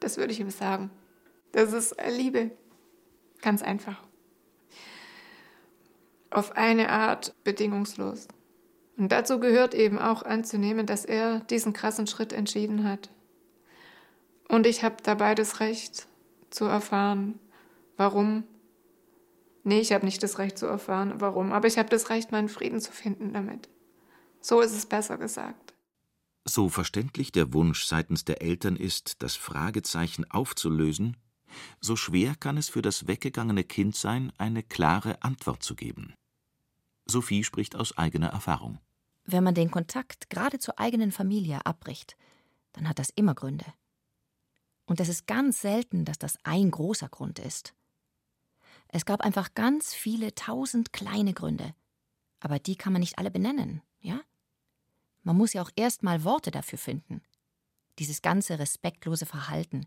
Das 0.00 0.16
würde 0.16 0.32
ich 0.32 0.40
ihm 0.40 0.50
sagen. 0.50 0.90
Das 1.52 1.72
ist 1.72 1.96
Liebe. 2.08 2.50
Ganz 3.42 3.60
einfach. 3.60 4.00
Auf 6.30 6.52
eine 6.52 6.88
Art 6.88 7.34
bedingungslos. 7.44 8.28
Und 8.96 9.10
dazu 9.12 9.40
gehört 9.40 9.74
eben 9.74 9.98
auch 9.98 10.22
anzunehmen, 10.22 10.86
dass 10.86 11.04
er 11.04 11.40
diesen 11.40 11.72
krassen 11.72 12.06
Schritt 12.06 12.32
entschieden 12.32 12.84
hat. 12.84 13.10
Und 14.48 14.66
ich 14.66 14.84
habe 14.84 14.96
dabei 15.02 15.34
das 15.34 15.60
Recht 15.60 16.06
zu 16.50 16.64
erfahren, 16.66 17.38
warum. 17.96 18.44
Nee, 19.64 19.80
ich 19.80 19.92
habe 19.92 20.04
nicht 20.04 20.22
das 20.22 20.38
Recht 20.38 20.58
zu 20.58 20.66
erfahren, 20.66 21.14
warum, 21.18 21.52
aber 21.52 21.68
ich 21.68 21.78
habe 21.78 21.88
das 21.88 22.10
Recht, 22.10 22.32
meinen 22.32 22.48
Frieden 22.48 22.80
zu 22.80 22.92
finden 22.92 23.32
damit. 23.32 23.68
So 24.40 24.60
ist 24.60 24.72
es 24.72 24.86
besser 24.86 25.18
gesagt. 25.18 25.72
So 26.44 26.68
verständlich 26.68 27.30
der 27.30 27.52
Wunsch 27.52 27.84
seitens 27.84 28.24
der 28.24 28.42
Eltern 28.42 28.76
ist, 28.76 29.22
das 29.22 29.36
Fragezeichen 29.36 30.28
aufzulösen, 30.30 31.16
so 31.80 31.96
schwer 31.96 32.34
kann 32.34 32.56
es 32.56 32.68
für 32.68 32.82
das 32.82 33.06
weggegangene 33.06 33.64
Kind 33.64 33.96
sein, 33.96 34.32
eine 34.38 34.62
klare 34.62 35.22
Antwort 35.22 35.62
zu 35.62 35.74
geben. 35.74 36.14
Sophie 37.06 37.44
spricht 37.44 37.76
aus 37.76 37.96
eigener 37.96 38.28
Erfahrung. 38.28 38.78
Wenn 39.24 39.44
man 39.44 39.54
den 39.54 39.70
Kontakt 39.70 40.30
gerade 40.30 40.58
zur 40.58 40.78
eigenen 40.78 41.12
Familie 41.12 41.64
abbricht, 41.64 42.16
dann 42.72 42.88
hat 42.88 42.98
das 42.98 43.10
immer 43.10 43.34
Gründe. 43.34 43.66
Und 44.86 45.00
es 45.00 45.08
ist 45.08 45.26
ganz 45.26 45.60
selten, 45.60 46.04
dass 46.04 46.18
das 46.18 46.38
ein 46.42 46.70
großer 46.70 47.08
Grund 47.08 47.38
ist. 47.38 47.74
Es 48.88 49.04
gab 49.04 49.20
einfach 49.22 49.54
ganz 49.54 49.94
viele 49.94 50.34
tausend 50.34 50.92
kleine 50.92 51.32
Gründe. 51.32 51.74
Aber 52.40 52.58
die 52.58 52.76
kann 52.76 52.92
man 52.92 53.00
nicht 53.00 53.18
alle 53.18 53.30
benennen, 53.30 53.82
ja? 54.00 54.20
Man 55.22 55.36
muss 55.36 55.52
ja 55.52 55.62
auch 55.62 55.70
erst 55.76 56.02
mal 56.02 56.24
Worte 56.24 56.50
dafür 56.50 56.78
finden. 56.78 57.22
Dieses 57.98 58.22
ganze 58.22 58.58
respektlose 58.58 59.24
Verhalten, 59.24 59.86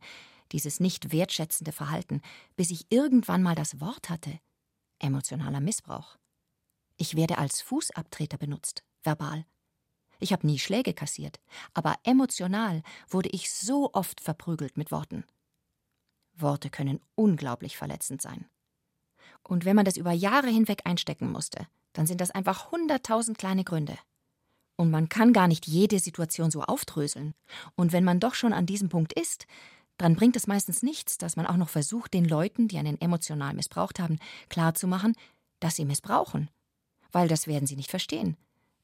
dieses 0.52 0.80
nicht 0.80 1.12
wertschätzende 1.12 1.72
Verhalten, 1.72 2.22
bis 2.56 2.72
ich 2.72 2.86
irgendwann 2.90 3.44
mal 3.44 3.56
das 3.56 3.80
Wort 3.80 4.10
hatte. 4.10 4.40
Emotionaler 5.00 5.60
Missbrauch. 5.60 6.18
Ich 6.98 7.16
werde 7.16 7.38
als 7.38 7.62
Fußabtreter 7.62 8.38
benutzt, 8.38 8.84
verbal. 9.04 9.46
Ich 10.20 10.32
habe 10.32 10.48
nie 10.48 10.60
Schläge 10.60 10.94
kassiert, 10.94 11.40
aber 11.74 11.96
emotional 12.04 12.82
wurde 13.10 13.30
ich 13.30 13.52
so 13.52 13.92
oft 13.94 14.22
verprügelt 14.22 14.78
mit 14.78 14.92
Worten. 14.92 15.25
Worte 16.34 16.70
können 16.70 17.02
unglaublich 17.16 17.78
verletzend 17.78 18.22
sein. 18.22 18.46
Und 19.44 19.66
wenn 19.66 19.75
man 19.75 19.86
das 19.86 19.98
über 19.98 20.12
Jahre 20.12 20.50
hinweg 20.50 20.81
einstecken 20.86 21.31
musste, 21.31 21.68
dann 21.94 22.08
sind 22.08 22.22
das 22.22 22.31
einfach 22.31 22.72
hunderttausend 22.72 23.38
kleine 23.38 23.64
Gründe. 23.64 23.98
Und 24.77 24.92
man 24.92 25.08
kann 25.08 25.31
gar 25.34 25.48
nicht 25.48 25.68
jede 25.68 26.00
Situation 26.00 26.51
so 26.51 26.62
aufdröseln. 26.62 27.34
Und 27.75 27.94
wenn 27.94 28.03
man 28.03 28.20
doch 28.20 28.36
schon 28.36 28.53
an 28.53 28.66
diesem 28.66 28.90
Punkt 28.90 29.14
ist, 29.14 29.48
dann 29.98 30.16
bringt 30.16 30.36
es 30.36 30.48
meistens 30.48 30.84
nichts, 30.84 31.18
dass 31.18 31.36
man 31.36 31.48
auch 31.48 31.58
noch 31.58 31.70
versucht, 31.70 32.14
den 32.14 32.25
Leuten, 32.25 32.68
die 32.68 32.77
einen 32.77 33.00
emotional 33.00 33.53
missbraucht 33.53 34.00
haben, 34.00 34.20
klarzumachen, 34.50 35.16
dass 35.60 35.75
sie 35.75 35.86
missbrauchen. 35.86 36.50
Weil 37.12 37.27
das 37.27 37.48
werden 37.48 37.68
sie 37.68 37.75
nicht 37.77 37.90
verstehen. 37.90 38.36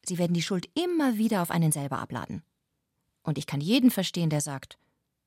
Sie 0.06 0.17
werden 0.17 0.34
die 0.34 0.41
Schuld 0.41 0.69
immer 0.74 1.17
wieder 1.17 1.41
auf 1.41 1.52
einen 1.52 1.71
selber 1.71 2.00
abladen. 2.00 2.43
Und 3.24 3.38
ich 3.38 3.45
kann 3.45 3.62
jeden 3.62 3.91
verstehen, 3.91 4.30
der 4.30 4.41
sagt, 4.41 4.78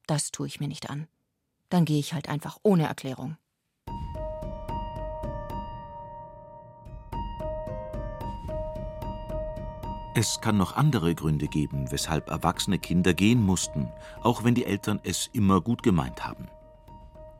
das 0.06 0.30
tue 0.30 0.46
ich 0.46 0.58
mir 0.58 0.68
nicht 0.68 0.90
an. 0.90 1.06
Dann 1.68 1.84
gehe 1.84 1.98
ich 1.98 2.14
halt 2.14 2.28
einfach 2.28 2.58
ohne 2.62 2.86
Erklärung. 2.86 3.36
Es 10.16 10.40
kann 10.40 10.56
noch 10.56 10.76
andere 10.76 11.12
Gründe 11.16 11.48
geben, 11.48 11.90
weshalb 11.90 12.30
erwachsene 12.30 12.78
Kinder 12.78 13.14
gehen 13.14 13.42
mussten, 13.42 13.88
auch 14.22 14.44
wenn 14.44 14.54
die 14.54 14.64
Eltern 14.64 15.00
es 15.02 15.28
immer 15.32 15.60
gut 15.60 15.82
gemeint 15.82 16.24
haben. 16.24 16.46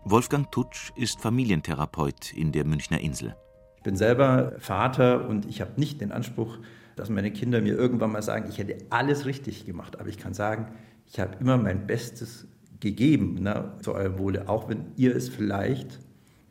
Wolfgang 0.04 0.50
Tutsch 0.50 0.90
ist 0.96 1.20
Familientherapeut 1.20 2.32
in 2.32 2.50
der 2.50 2.64
Münchner 2.64 2.98
Insel. 2.98 3.36
Ich 3.76 3.84
bin 3.84 3.94
selber 3.94 4.54
Vater 4.58 5.28
und 5.28 5.46
ich 5.46 5.60
habe 5.60 5.70
nicht 5.76 6.00
den 6.00 6.10
Anspruch, 6.10 6.58
dass 6.96 7.10
meine 7.10 7.30
Kinder 7.30 7.60
mir 7.60 7.76
irgendwann 7.76 8.10
mal 8.10 8.22
sagen, 8.22 8.48
ich 8.48 8.58
hätte 8.58 8.76
alles 8.90 9.24
richtig 9.24 9.66
gemacht. 9.66 10.00
Aber 10.00 10.08
ich 10.08 10.18
kann 10.18 10.34
sagen, 10.34 10.66
ich 11.06 11.20
habe 11.20 11.36
immer 11.38 11.56
mein 11.56 11.86
Bestes 11.86 12.48
gegeben 12.80 13.34
ne, 13.34 13.74
zu 13.82 13.94
eurem 13.94 14.18
Wohle, 14.18 14.48
auch 14.48 14.68
wenn 14.68 14.86
ihr 14.96 15.14
es 15.14 15.28
vielleicht 15.28 16.00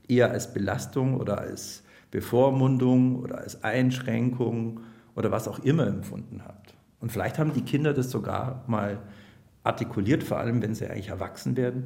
eher 0.08 0.32
als 0.32 0.54
Belastung 0.54 1.20
oder 1.20 1.40
als 1.40 1.84
Bevormundung 2.12 3.18
oder 3.18 3.40
als 3.40 3.62
Einschränkung 3.66 4.80
oder 5.16 5.32
was 5.32 5.48
auch 5.48 5.60
immer 5.60 5.88
empfunden 5.88 6.42
habt. 6.46 6.76
Und 7.00 7.12
vielleicht 7.12 7.38
haben 7.38 7.54
die 7.54 7.62
Kinder 7.62 7.94
das 7.94 8.12
sogar 8.12 8.64
mal 8.68 9.00
artikuliert, 9.64 10.24
vor 10.24 10.38
allem 10.38 10.62
wenn 10.62 10.76
sie 10.76 10.88
eigentlich 10.88 11.10
erwachsen 11.10 11.58
werden. 11.58 11.86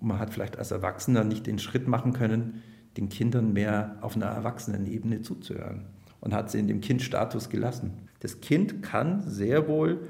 Und 0.00 0.08
man 0.08 0.18
hat 0.18 0.30
vielleicht 0.30 0.58
als 0.58 0.70
Erwachsener 0.70 1.24
nicht 1.24 1.46
den 1.46 1.58
Schritt 1.58 1.88
machen 1.88 2.12
können, 2.12 2.62
den 2.96 3.08
Kindern 3.08 3.52
mehr 3.52 3.96
auf 4.00 4.16
einer 4.16 4.26
Erwachsenenebene 4.26 5.22
zuzuhören 5.22 5.86
und 6.20 6.34
hat 6.34 6.50
sie 6.50 6.58
in 6.58 6.68
dem 6.68 6.80
Kindstatus 6.80 7.48
gelassen. 7.48 8.08
Das 8.20 8.40
Kind 8.40 8.82
kann 8.82 9.22
sehr 9.22 9.66
wohl 9.68 10.00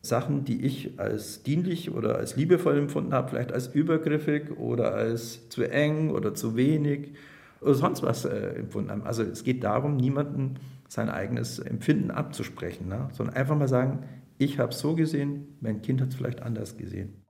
Sachen, 0.00 0.44
die 0.44 0.62
ich 0.62 0.98
als 0.98 1.44
dienlich 1.44 1.92
oder 1.92 2.16
als 2.16 2.34
liebevoll 2.36 2.76
empfunden 2.76 3.14
habe, 3.14 3.28
vielleicht 3.28 3.52
als 3.52 3.68
übergriffig 3.68 4.50
oder 4.58 4.94
als 4.94 5.48
zu 5.48 5.62
eng 5.62 6.10
oder 6.10 6.34
zu 6.34 6.56
wenig 6.56 7.12
oder 7.60 7.74
sonst 7.74 8.02
was 8.02 8.24
äh, 8.24 8.54
empfunden 8.56 8.90
haben. 8.90 9.04
Also 9.04 9.22
es 9.22 9.44
geht 9.44 9.62
darum, 9.62 9.96
niemanden 9.96 10.56
sein 10.92 11.08
eigenes 11.08 11.58
Empfinden 11.58 12.10
abzusprechen, 12.10 12.86
ne? 12.86 13.08
sondern 13.12 13.34
einfach 13.34 13.56
mal 13.56 13.68
sagen, 13.68 14.06
ich 14.36 14.58
habe 14.58 14.72
es 14.72 14.78
so 14.78 14.94
gesehen, 14.94 15.56
mein 15.60 15.80
Kind 15.80 16.02
hat 16.02 16.10
es 16.10 16.16
vielleicht 16.16 16.42
anders 16.42 16.76
gesehen. 16.76 17.24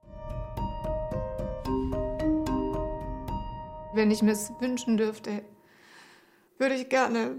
Wenn 3.93 4.11
ich 4.11 4.21
mir 4.21 4.31
es 4.31 4.51
wünschen 4.59 4.97
dürfte, 4.97 5.43
würde 6.57 6.75
ich 6.75 6.89
gerne 6.89 7.37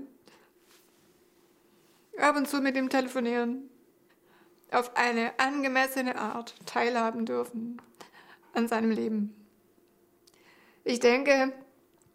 ab 2.18 2.36
und 2.36 2.48
zu 2.48 2.62
mit 2.62 2.76
ihm 2.76 2.88
telefonieren, 2.88 3.68
auf 4.70 4.96
eine 4.96 5.38
angemessene 5.38 6.16
Art 6.16 6.54
teilhaben 6.64 7.26
dürfen 7.26 7.82
an 8.54 8.66
seinem 8.66 8.90
Leben. 8.90 9.34
Ich 10.84 11.00
denke, 11.00 11.52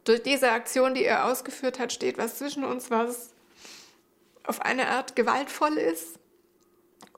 durch 0.03 0.23
diese 0.23 0.51
Aktion, 0.51 0.95
die 0.95 1.03
er 1.03 1.25
ausgeführt 1.25 1.77
hat, 1.77 1.93
steht 1.93 2.17
was 2.17 2.39
zwischen 2.39 2.63
uns, 2.63 2.89
was 2.89 3.35
auf 4.49 4.61
eine 4.61 4.89
Art 4.89 5.15
gewaltvoll 5.15 5.77
ist. 5.77 6.19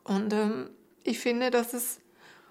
Und 0.03 0.33
ähm, 0.33 0.69
ich 1.03 1.19
finde, 1.19 1.49
dass 1.49 1.73
es 1.73 2.01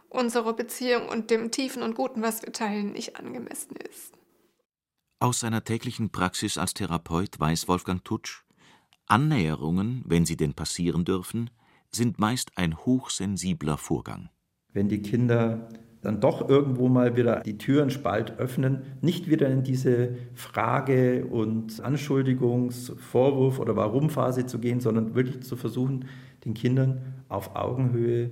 unserer 0.08 0.54
Beziehung 0.54 1.08
und 1.08 1.30
dem 1.30 1.50
Tiefen 1.50 1.82
und 1.82 1.94
Guten, 1.94 2.22
was 2.22 2.42
wir 2.42 2.52
teilen, 2.52 2.92
nicht 2.92 3.16
angemessen 3.16 3.76
ist. 3.76 4.14
Aus 5.20 5.40
seiner 5.40 5.62
täglichen 5.62 6.10
Praxis 6.10 6.56
als 6.56 6.72
Therapeut 6.72 7.38
weiß 7.38 7.68
Wolfgang 7.68 8.02
Tutsch, 8.02 8.42
Annäherungen, 9.06 10.02
wenn 10.06 10.24
sie 10.24 10.36
denn 10.36 10.54
passieren 10.54 11.04
dürfen, 11.04 11.50
sind 11.92 12.18
meist 12.18 12.56
ein 12.56 12.78
hochsensibler 12.78 13.76
Vorgang. 13.76 14.30
Wenn 14.72 14.88
die 14.88 15.02
Kinder 15.02 15.68
dann 16.02 16.20
doch 16.20 16.48
irgendwo 16.48 16.88
mal 16.88 17.16
wieder 17.16 17.40
die 17.40 17.58
Türen 17.58 17.90
spalt 17.90 18.38
öffnen, 18.38 18.82
nicht 19.02 19.28
wieder 19.28 19.48
in 19.48 19.62
diese 19.62 20.16
Frage 20.34 21.26
und 21.26 21.84
Anschuldigungs-, 21.84 22.96
Vorwurf- 22.96 23.58
oder 23.58 23.76
Warum-Phase 23.76 24.46
zu 24.46 24.58
gehen, 24.58 24.80
sondern 24.80 25.14
wirklich 25.14 25.42
zu 25.42 25.56
versuchen, 25.56 26.06
den 26.44 26.54
Kindern 26.54 27.02
auf 27.28 27.54
Augenhöhe 27.54 28.30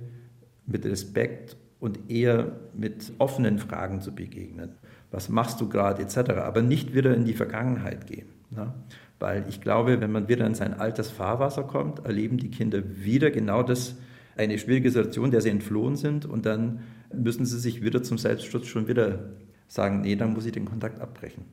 mit 0.65 0.85
Respekt 0.85 1.57
und 1.79 2.09
eher 2.09 2.59
mit 2.73 3.13
offenen 3.19 3.59
Fragen 3.59 4.01
zu 4.01 4.13
begegnen. 4.13 4.71
Was 5.11 5.29
machst 5.29 5.61
du 5.61 5.69
gerade 5.69 6.01
etc., 6.01 6.31
aber 6.31 6.61
nicht 6.61 6.93
wieder 6.93 7.15
in 7.15 7.25
die 7.25 7.33
Vergangenheit 7.33 8.07
gehen. 8.07 8.27
Ne? 8.49 8.73
Weil 9.19 9.45
ich 9.47 9.61
glaube, 9.61 10.01
wenn 10.01 10.11
man 10.11 10.27
wieder 10.27 10.45
in 10.45 10.55
sein 10.55 10.73
altes 10.73 11.09
Fahrwasser 11.09 11.63
kommt, 11.63 12.05
erleben 12.05 12.37
die 12.37 12.49
Kinder 12.49 12.81
wieder 13.03 13.31
genau 13.31 13.63
das, 13.63 13.95
eine 14.37 14.57
schwierige 14.57 14.89
Situation, 14.89 15.31
der 15.31 15.41
sie 15.41 15.49
entflohen 15.49 15.97
sind 15.97 16.25
und 16.25 16.45
dann 16.45 16.79
müssen 17.13 17.45
sie 17.45 17.59
sich 17.59 17.81
wieder 17.81 18.03
zum 18.03 18.17
Selbstschutz 18.17 18.67
schon 18.67 18.87
wieder 18.87 19.33
sagen, 19.67 20.01
nee, 20.01 20.15
dann 20.15 20.33
muss 20.33 20.45
ich 20.45 20.51
den 20.51 20.65
Kontakt 20.65 20.99
abbrechen. 20.99 21.45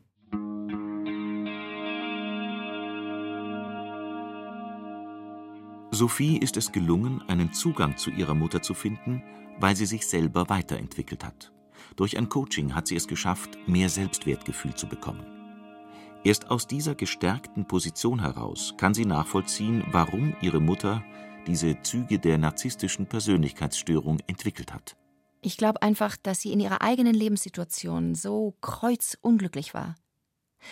Sophie 5.91 6.37
ist 6.37 6.57
es 6.59 6.73
gelungen, 6.73 7.23
einen 7.27 7.53
Zugang 7.53 7.97
zu 7.97 8.11
ihrer 8.11 8.35
Mutter 8.35 8.61
zu 8.61 8.75
finden, 8.75 9.23
weil 9.59 9.77
sie 9.77 9.87
sich 9.87 10.07
selber 10.07 10.49
weiterentwickelt 10.51 11.25
hat. 11.25 11.53
Durch 11.97 12.19
ein 12.19 12.29
Coaching 12.29 12.75
hat 12.75 12.87
sie 12.87 12.97
es 12.97 13.09
geschafft, 13.09 13.57
mehr 13.67 13.89
Selbstwertgefühl 13.89 14.75
zu 14.75 14.87
bekommen. 14.87 15.25
Erst 16.23 16.51
aus 16.51 16.67
dieser 16.67 16.95
gestärkten 16.95 17.67
Position 17.67 18.21
heraus 18.21 18.75
kann 18.77 18.93
sie 18.93 19.07
nachvollziehen, 19.07 19.85
warum 19.93 20.35
ihre 20.43 20.61
Mutter 20.61 21.03
diese 21.47 21.81
Züge 21.83 22.19
der 22.19 22.37
narzisstischen 22.37 23.07
Persönlichkeitsstörung 23.07 24.19
entwickelt 24.27 24.75
hat. 24.75 24.97
Ich 25.41 25.57
glaube 25.57 25.83
einfach, 25.83 26.17
dass 26.17 26.41
sie 26.41 26.53
in 26.53 26.61
ihrer 26.61 26.83
eigenen 26.83 27.15
Lebenssituation 27.15 28.15
so 28.15 28.55
kreuzunglücklich 28.61 29.75
war. 29.75 29.95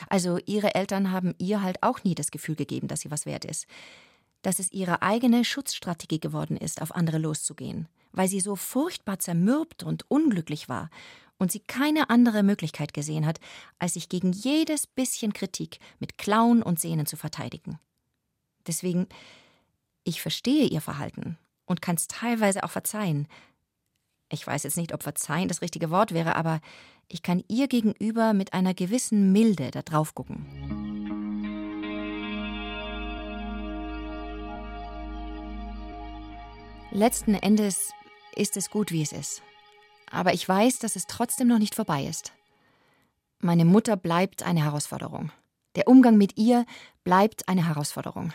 Also 0.09 0.39
ihre 0.47 0.75
Eltern 0.75 1.13
haben 1.13 1.35
ihr 1.39 1.63
halt 1.63 1.83
auch 1.83 2.03
nie 2.05 2.15
das 2.15 2.31
Gefühl 2.31 2.57
gegeben, 2.57 2.89
dass 2.89 3.01
sie 3.01 3.11
was 3.11 3.27
wert 3.27 3.45
ist. 3.45 3.67
Dass 4.43 4.59
es 4.59 4.73
ihre 4.73 5.03
eigene 5.03 5.45
Schutzstrategie 5.45 6.21
geworden 6.21 6.57
ist, 6.57 6.83
auf 6.83 6.95
andere 6.95 7.19
loszugehen, 7.19 7.89
weil 8.13 8.29
sie 8.29 8.41
so 8.41 8.57
furchtbar 8.57 9.19
zermürbt 9.19 9.83
und 9.83 10.11
unglücklich 10.11 10.69
war 10.69 10.91
und 11.39 11.53
sie 11.53 11.61
keine 11.61 12.11
andere 12.11 12.43
Möglichkeit 12.43 12.95
gesehen 12.95 13.27
hat, 13.27 13.41
als 13.79 13.95
sich 13.95 14.09
gegen 14.09 14.33
jedes 14.33 14.87
bisschen 14.87 15.33
Kritik 15.33 15.79
mit 15.99 16.19
Klauen 16.19 16.63
und 16.63 16.81
Sehnen 16.81 17.07
zu 17.07 17.17
verteidigen. 17.17 17.79
Deswegen, 18.67 19.09
ich 20.05 20.23
verstehe 20.23 20.67
ihr 20.67 20.81
Verhalten 20.81 21.39
und 21.67 21.83
kann 21.83 21.97
es 21.97 22.09
teilweise 22.09 22.65
auch 22.65 22.71
verzeihen. 22.71 23.29
Ich 24.35 24.47
weiß 24.47 24.65
jetzt 24.65 24.77
nicht, 24.77 24.93
ob 24.93 25.05
verzeihen 25.05 25.49
das 25.49 25.63
richtige 25.63 25.91
Wort 25.91 26.13
wäre, 26.13 26.35
aber 26.35 26.61
ich 27.09 27.23
kann 27.23 27.45
ihr 27.49 27.69
gegenüber 27.69 28.33
mit 28.33 28.53
einer 28.53 28.75
gewissen 28.75 29.31
Milde 29.31 29.71
da 29.71 29.83
drauf 29.83 30.15
gucken. 30.15 30.45
Letzten 36.91 37.35
Endes 37.35 37.93
ist 38.35 38.57
es 38.57 38.71
gut, 38.71 38.91
wie 38.91 39.03
es 39.03 39.13
ist. 39.13 39.43
Aber 40.11 40.35
ich 40.35 40.49
weiß, 40.49 40.81
dass 40.81 40.97
es 40.97 41.07
trotzdem 41.07 41.47
noch 41.47 41.59
nicht 41.59 41.77
vorbei 41.77 42.05
ist. 42.05 42.33
Meine 43.39 43.65
Mutter 43.65 43.97
bleibt 43.97 44.43
eine 44.43 44.65
Herausforderung. 44.65 45.31
Der 45.77 45.87
Umgang 45.87 46.17
mit 46.17 46.37
ihr 46.37 46.67
bleibt 47.05 47.49
eine 47.49 47.67
Herausforderung. 47.67 48.33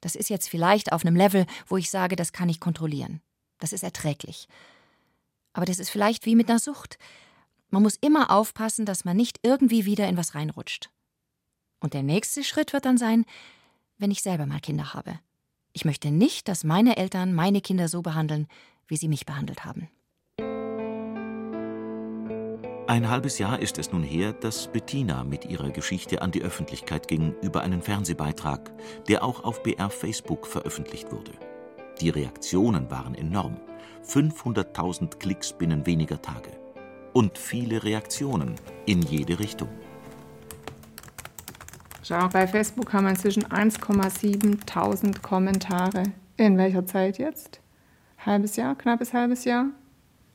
Das 0.00 0.16
ist 0.16 0.28
jetzt 0.28 0.48
vielleicht 0.48 0.92
auf 0.92 1.04
einem 1.04 1.16
Level, 1.16 1.46
wo 1.66 1.76
ich 1.76 1.88
sage, 1.88 2.16
das 2.16 2.32
kann 2.32 2.48
ich 2.48 2.58
kontrollieren. 2.58 3.20
Das 3.58 3.72
ist 3.72 3.82
erträglich. 3.82 4.48
Aber 5.52 5.66
das 5.66 5.78
ist 5.78 5.90
vielleicht 5.90 6.26
wie 6.26 6.36
mit 6.36 6.48
einer 6.48 6.58
Sucht. 6.58 6.98
Man 7.70 7.82
muss 7.82 7.96
immer 8.00 8.30
aufpassen, 8.30 8.86
dass 8.86 9.04
man 9.04 9.16
nicht 9.16 9.40
irgendwie 9.42 9.84
wieder 9.84 10.08
in 10.08 10.16
was 10.16 10.34
reinrutscht. 10.34 10.90
Und 11.80 11.94
der 11.94 12.02
nächste 12.02 12.44
Schritt 12.44 12.72
wird 12.72 12.84
dann 12.84 12.98
sein, 12.98 13.24
wenn 13.98 14.10
ich 14.10 14.22
selber 14.22 14.46
mal 14.46 14.60
Kinder 14.60 14.94
habe. 14.94 15.18
Ich 15.72 15.84
möchte 15.84 16.10
nicht, 16.10 16.48
dass 16.48 16.64
meine 16.64 16.96
Eltern 16.96 17.34
meine 17.34 17.60
Kinder 17.60 17.88
so 17.88 18.02
behandeln, 18.02 18.48
wie 18.86 18.96
sie 18.96 19.08
mich 19.08 19.26
behandelt 19.26 19.64
haben. 19.64 19.88
Ein 22.88 23.10
halbes 23.10 23.38
Jahr 23.38 23.60
ist 23.60 23.76
es 23.76 23.92
nun 23.92 24.02
her, 24.02 24.32
dass 24.32 24.72
Bettina 24.72 25.22
mit 25.22 25.44
ihrer 25.44 25.70
Geschichte 25.70 26.22
an 26.22 26.30
die 26.30 26.40
Öffentlichkeit 26.40 27.06
ging 27.06 27.34
über 27.42 27.60
einen 27.60 27.82
Fernsehbeitrag, 27.82 28.72
der 29.08 29.22
auch 29.22 29.44
auf 29.44 29.62
BR 29.62 29.90
Facebook 29.90 30.46
veröffentlicht 30.46 31.12
wurde. 31.12 31.32
Die 32.00 32.08
Reaktionen 32.08 32.90
waren 32.90 33.14
enorm. 33.14 33.60
500.000 34.06 35.18
Klicks 35.18 35.52
binnen 35.52 35.86
weniger 35.86 36.20
Tage. 36.20 36.50
Und 37.12 37.38
viele 37.38 37.82
Reaktionen 37.82 38.54
in 38.86 39.02
jede 39.02 39.38
Richtung. 39.38 39.68
Schau, 42.02 42.28
bei 42.28 42.46
Facebook 42.46 42.92
haben 42.92 43.04
wir 43.04 43.10
inzwischen 43.10 43.44
1,7 43.44 45.22
Kommentare. 45.22 46.04
In 46.36 46.56
welcher 46.56 46.86
Zeit 46.86 47.18
jetzt? 47.18 47.60
Halbes 48.24 48.56
Jahr, 48.56 48.76
knappes 48.76 49.12
halbes 49.12 49.44
Jahr? 49.44 49.66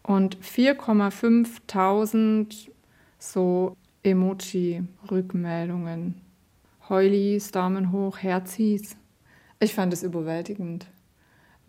und 0.04 0.38
4,5 0.38 2.70
so 3.18 3.76
Emoji-Rückmeldungen. 4.04 6.22
Heulis, 6.90 7.52
Daumen 7.52 7.94
hoch, 7.94 8.18
Herzis. 8.18 8.98
Ich 9.60 9.74
fand 9.74 9.94
es 9.94 10.04
überwältigend, 10.04 10.88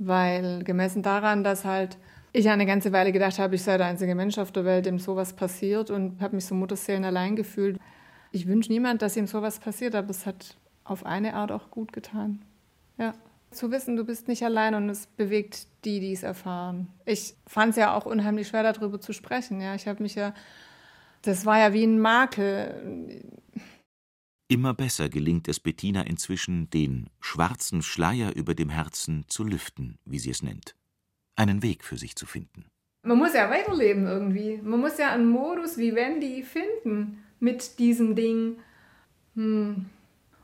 weil 0.06 0.62
gemessen 0.64 1.02
daran, 1.02 1.44
dass 1.44 1.64
halt 1.64 1.98
ich 2.32 2.48
eine 2.48 2.66
ganze 2.66 2.92
Weile 2.92 3.12
gedacht 3.12 3.38
habe, 3.38 3.54
ich 3.54 3.62
sei 3.62 3.78
der 3.78 3.86
einzige 3.86 4.14
Mensch 4.14 4.38
auf 4.38 4.50
der 4.50 4.64
Welt, 4.64 4.86
dem 4.86 4.98
sowas 4.98 5.34
passiert 5.34 5.90
und 5.90 6.20
habe 6.20 6.34
mich 6.34 6.46
so 6.46 6.54
Mutterseelen 6.54 7.04
allein 7.04 7.36
gefühlt. 7.36 7.78
Ich 8.32 8.46
wünsche 8.46 8.72
niemand, 8.72 9.02
dass 9.02 9.16
ihm 9.16 9.26
sowas 9.26 9.60
passiert, 9.60 9.94
aber 9.94 10.10
es 10.10 10.26
hat 10.26 10.56
auf 10.82 11.06
eine 11.06 11.34
Art 11.34 11.52
auch 11.52 11.70
gut 11.70 11.92
getan. 11.92 12.42
Ja 12.98 13.14
zu 13.54 13.70
wissen, 13.70 13.96
du 13.96 14.04
bist 14.04 14.28
nicht 14.28 14.44
allein 14.44 14.74
und 14.74 14.88
es 14.90 15.06
bewegt 15.06 15.66
die, 15.84 16.00
die 16.00 16.12
es 16.12 16.22
erfahren. 16.22 16.88
Ich 17.04 17.34
fand 17.46 17.70
es 17.70 17.76
ja 17.76 17.96
auch 17.96 18.06
unheimlich 18.06 18.48
schwer, 18.48 18.62
darüber 18.62 19.00
zu 19.00 19.12
sprechen. 19.12 19.60
Ja, 19.60 19.74
ich 19.74 19.88
habe 19.88 20.02
mich 20.02 20.14
ja, 20.14 20.34
das 21.22 21.46
war 21.46 21.58
ja 21.58 21.72
wie 21.72 21.84
ein 21.84 22.00
Makel. 22.00 23.22
Immer 24.48 24.74
besser 24.74 25.08
gelingt 25.08 25.48
es 25.48 25.58
Bettina 25.58 26.02
inzwischen, 26.02 26.68
den 26.68 27.08
schwarzen 27.20 27.82
Schleier 27.82 28.36
über 28.36 28.54
dem 28.54 28.68
Herzen 28.68 29.24
zu 29.28 29.42
lüften, 29.42 29.98
wie 30.04 30.18
sie 30.18 30.30
es 30.30 30.42
nennt. 30.42 30.74
Einen 31.34 31.62
Weg 31.62 31.82
für 31.82 31.96
sich 31.96 32.14
zu 32.14 32.26
finden. 32.26 32.66
Man 33.02 33.18
muss 33.18 33.34
ja 33.34 33.50
weiterleben 33.50 34.06
irgendwie. 34.06 34.58
Man 34.62 34.80
muss 34.80 34.98
ja 34.98 35.12
einen 35.12 35.28
Modus 35.28 35.78
wie 35.78 35.94
Wendy 35.94 36.42
finden 36.42 37.24
mit 37.40 37.78
diesem 37.78 38.14
Ding. 38.14 38.58
Hm. 39.34 39.86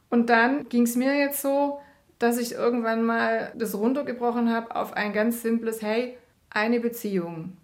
Und 0.09 0.31
dann 0.31 0.69
ging 0.69 0.83
es 0.83 0.97
mir 0.97 1.17
jetzt 1.17 1.43
so, 1.43 1.81
dass 2.19 2.39
ich 2.39 2.53
irgendwann 2.53 3.03
mal 3.03 3.53
das 3.57 3.75
runtergebrochen 3.75 4.51
habe 4.51 4.75
auf 4.77 4.95
ein 4.95 5.13
ganz 5.13 5.43
simples, 5.43 5.83
hey, 5.83 6.17
eine 6.51 6.81
Beziehung. 6.81 7.57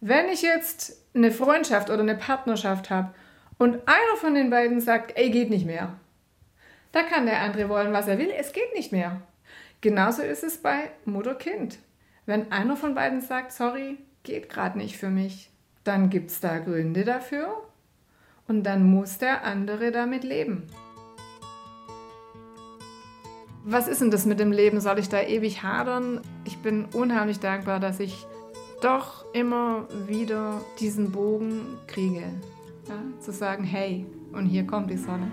Wenn 0.00 0.28
ich 0.28 0.42
jetzt 0.42 1.04
eine 1.14 1.30
Freundschaft 1.30 1.90
oder 1.90 2.00
eine 2.00 2.16
Partnerschaft 2.16 2.90
habe 2.90 3.14
und 3.58 3.76
einer 3.86 4.16
von 4.16 4.34
den 4.34 4.50
beiden 4.50 4.80
sagt, 4.80 5.16
ey, 5.16 5.30
geht 5.30 5.50
nicht 5.50 5.66
mehr, 5.66 5.94
da 6.92 7.02
kann 7.02 7.26
der 7.26 7.40
andere 7.42 7.68
wollen, 7.68 7.92
was 7.92 8.08
er 8.08 8.18
will, 8.18 8.30
es 8.30 8.52
geht 8.52 8.74
nicht 8.74 8.92
mehr. 8.92 9.20
Genauso 9.80 10.22
ist 10.22 10.44
es 10.44 10.58
bei 10.58 10.90
Mutter-Kind. 11.04 11.78
Wenn 12.26 12.50
einer 12.52 12.76
von 12.76 12.94
beiden 12.94 13.20
sagt, 13.20 13.52
sorry, 13.52 13.98
geht 14.22 14.48
gerade 14.48 14.78
nicht 14.78 14.96
für 14.96 15.10
mich, 15.10 15.50
dann 15.82 16.08
gibt 16.08 16.30
es 16.30 16.40
da 16.40 16.58
Gründe 16.58 17.04
dafür 17.04 17.62
und 18.48 18.62
dann 18.62 18.84
muss 18.88 19.18
der 19.18 19.44
andere 19.44 19.90
damit 19.90 20.24
leben 20.24 20.68
was 23.64 23.88
ist 23.88 24.02
denn 24.02 24.10
das 24.10 24.26
mit 24.26 24.38
dem 24.38 24.52
Leben? 24.52 24.80
Soll 24.80 24.98
ich 24.98 25.08
da 25.08 25.22
ewig 25.22 25.62
hadern? 25.62 26.20
Ich 26.44 26.58
bin 26.58 26.84
unheimlich 26.92 27.40
dankbar, 27.40 27.80
dass 27.80 27.98
ich 27.98 28.26
doch 28.82 29.24
immer 29.32 29.88
wieder 30.06 30.60
diesen 30.78 31.10
Bogen 31.10 31.78
kriege. 31.86 32.24
Ja? 32.88 33.02
Zu 33.20 33.32
sagen, 33.32 33.64
hey, 33.64 34.06
und 34.32 34.46
hier 34.46 34.66
kommt 34.66 34.90
die 34.90 34.96
Sonne. 34.96 35.30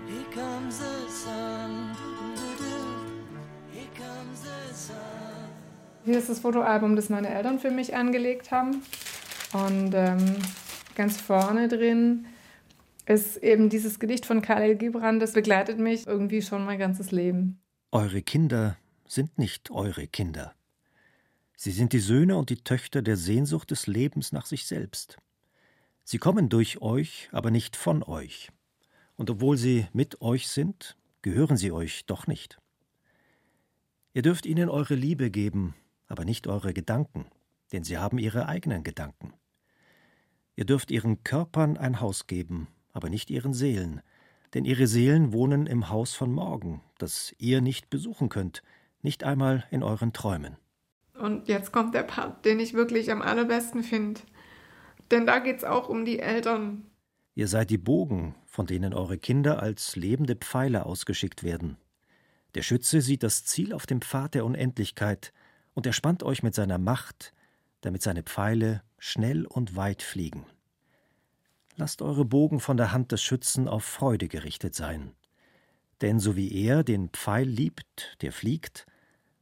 Hier 6.04 6.18
ist 6.18 6.28
das 6.28 6.40
Fotoalbum, 6.40 6.96
das 6.96 7.08
meine 7.10 7.28
Eltern 7.28 7.58
für 7.58 7.70
mich 7.70 7.94
angelegt 7.94 8.50
haben. 8.50 8.82
Und 9.52 9.92
ähm, 9.94 10.36
ganz 10.94 11.20
vorne 11.20 11.68
drin 11.68 12.26
ist 13.06 13.36
eben 13.36 13.68
dieses 13.68 13.98
Gedicht 13.98 14.26
von 14.26 14.42
Khalil 14.42 14.76
Gibran, 14.76 15.20
das 15.20 15.32
begleitet 15.32 15.78
mich 15.78 16.06
irgendwie 16.06 16.42
schon 16.42 16.64
mein 16.64 16.78
ganzes 16.78 17.10
Leben. 17.10 17.60
Eure 17.90 18.22
Kinder 18.22 18.76
sind 19.06 19.38
nicht 19.38 19.70
eure 19.70 20.06
Kinder. 20.06 20.54
Sie 21.56 21.70
sind 21.70 21.92
die 21.92 21.98
Söhne 21.98 22.36
und 22.36 22.50
die 22.50 22.64
Töchter 22.64 23.02
der 23.02 23.16
Sehnsucht 23.16 23.70
des 23.70 23.86
Lebens 23.86 24.32
nach 24.32 24.46
sich 24.46 24.66
selbst. 24.66 25.18
Sie 26.04 26.18
kommen 26.18 26.48
durch 26.48 26.82
euch, 26.82 27.28
aber 27.32 27.50
nicht 27.50 27.76
von 27.76 28.02
euch. 28.02 28.50
Und 29.16 29.30
obwohl 29.30 29.56
sie 29.56 29.86
mit 29.92 30.20
euch 30.20 30.48
sind, 30.48 30.96
gehören 31.22 31.56
sie 31.56 31.72
euch 31.72 32.06
doch 32.06 32.26
nicht. 32.26 32.58
Ihr 34.14 34.22
dürft 34.22 34.44
ihnen 34.46 34.68
eure 34.68 34.94
Liebe 34.94 35.30
geben, 35.30 35.74
aber 36.06 36.24
nicht 36.24 36.46
eure 36.46 36.74
Gedanken, 36.74 37.26
denn 37.72 37.84
sie 37.84 37.98
haben 37.98 38.18
ihre 38.18 38.46
eigenen 38.46 38.82
Gedanken. 38.82 39.32
Ihr 40.56 40.66
dürft 40.66 40.90
ihren 40.90 41.24
Körpern 41.24 41.76
ein 41.76 42.00
Haus 42.00 42.26
geben, 42.26 42.68
aber 42.92 43.08
nicht 43.08 43.30
ihren 43.30 43.54
Seelen, 43.54 44.02
denn 44.54 44.64
ihre 44.64 44.86
Seelen 44.86 45.32
wohnen 45.32 45.66
im 45.66 45.88
Haus 45.88 46.14
von 46.14 46.30
morgen, 46.30 46.82
das 46.98 47.34
ihr 47.38 47.62
nicht 47.62 47.88
besuchen 47.88 48.28
könnt, 48.28 48.62
nicht 49.00 49.24
einmal 49.24 49.64
in 49.70 49.82
euren 49.82 50.12
Träumen. 50.12 50.56
Und 51.18 51.48
jetzt 51.48 51.72
kommt 51.72 51.94
der 51.94 52.02
Part, 52.02 52.44
den 52.44 52.60
ich 52.60 52.74
wirklich 52.74 53.10
am 53.10 53.22
allerbesten 53.22 53.82
finde. 53.82 54.20
Denn 55.12 55.26
da 55.26 55.38
geht 55.38 55.58
es 55.58 55.64
auch 55.64 55.90
um 55.90 56.06
die 56.06 56.18
Eltern. 56.18 56.90
Ihr 57.34 57.46
seid 57.46 57.68
die 57.68 57.78
Bogen, 57.78 58.34
von 58.46 58.66
denen 58.66 58.94
eure 58.94 59.18
Kinder 59.18 59.62
als 59.62 59.94
lebende 59.94 60.36
Pfeile 60.36 60.86
ausgeschickt 60.86 61.44
werden. 61.44 61.76
Der 62.54 62.62
Schütze 62.62 63.02
sieht 63.02 63.22
das 63.22 63.44
Ziel 63.44 63.74
auf 63.74 63.86
dem 63.86 64.00
Pfad 64.00 64.34
der 64.34 64.46
Unendlichkeit 64.46 65.34
und 65.74 65.86
er 65.86 65.92
spannt 65.92 66.22
euch 66.22 66.42
mit 66.42 66.54
seiner 66.54 66.78
Macht, 66.78 67.34
damit 67.82 68.02
seine 68.02 68.22
Pfeile 68.22 68.82
schnell 68.98 69.44
und 69.44 69.76
weit 69.76 70.02
fliegen. 70.02 70.46
Lasst 71.76 72.00
eure 72.00 72.24
Bogen 72.24 72.60
von 72.60 72.78
der 72.78 72.92
Hand 72.92 73.12
des 73.12 73.22
Schützen 73.22 73.68
auf 73.68 73.84
Freude 73.84 74.28
gerichtet 74.28 74.74
sein. 74.74 75.14
Denn 76.00 76.20
so 76.20 76.36
wie 76.36 76.52
er 76.64 76.84
den 76.84 77.10
Pfeil 77.10 77.46
liebt, 77.46 78.16
der 78.22 78.32
fliegt, 78.32 78.86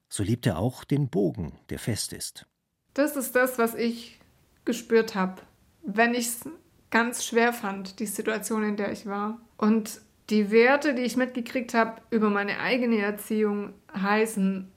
so 0.08 0.24
liebt 0.24 0.46
er 0.46 0.58
auch 0.58 0.82
den 0.82 1.10
Bogen, 1.10 1.58
der 1.70 1.78
fest 1.78 2.12
ist. 2.12 2.46
Das 2.94 3.14
ist 3.14 3.36
das, 3.36 3.58
was 3.58 3.74
ich 3.74 4.18
gespürt 4.64 5.14
habe, 5.14 5.42
wenn 5.82 6.14
ich 6.14 6.26
es 6.26 6.48
ganz 6.90 7.24
schwer 7.24 7.52
fand, 7.52 8.00
die 8.00 8.06
Situation, 8.06 8.64
in 8.64 8.76
der 8.76 8.92
ich 8.92 9.06
war. 9.06 9.38
Und 9.56 10.00
die 10.28 10.50
Werte, 10.50 10.94
die 10.94 11.02
ich 11.02 11.16
mitgekriegt 11.16 11.74
habe 11.74 12.00
über 12.10 12.30
meine 12.30 12.60
eigene 12.60 12.98
Erziehung, 12.98 13.72
heißen 13.94 14.70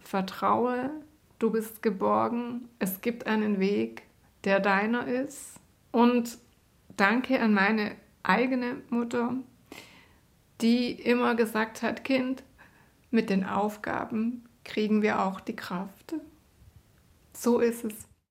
Vertraue, 0.00 0.90
du 1.38 1.50
bist 1.50 1.82
geborgen, 1.82 2.68
es 2.78 3.00
gibt 3.00 3.26
einen 3.26 3.60
Weg, 3.60 4.02
der 4.44 4.60
deiner 4.60 5.06
ist. 5.06 5.54
Und 5.92 6.38
danke 6.96 7.40
an 7.40 7.54
meine 7.54 7.92
eigene 8.22 8.76
Mutter, 8.90 9.34
die 10.60 10.92
immer 10.92 11.34
gesagt 11.34 11.82
hat, 11.82 12.04
Kind, 12.04 12.42
mit 13.10 13.30
den 13.30 13.44
Aufgaben 13.44 14.44
kriegen 14.64 15.02
wir 15.02 15.22
auch 15.22 15.40
die 15.40 15.56
Kraft. 15.56 16.14
So 17.32 17.60
ist 17.60 17.84
es. 17.84 18.05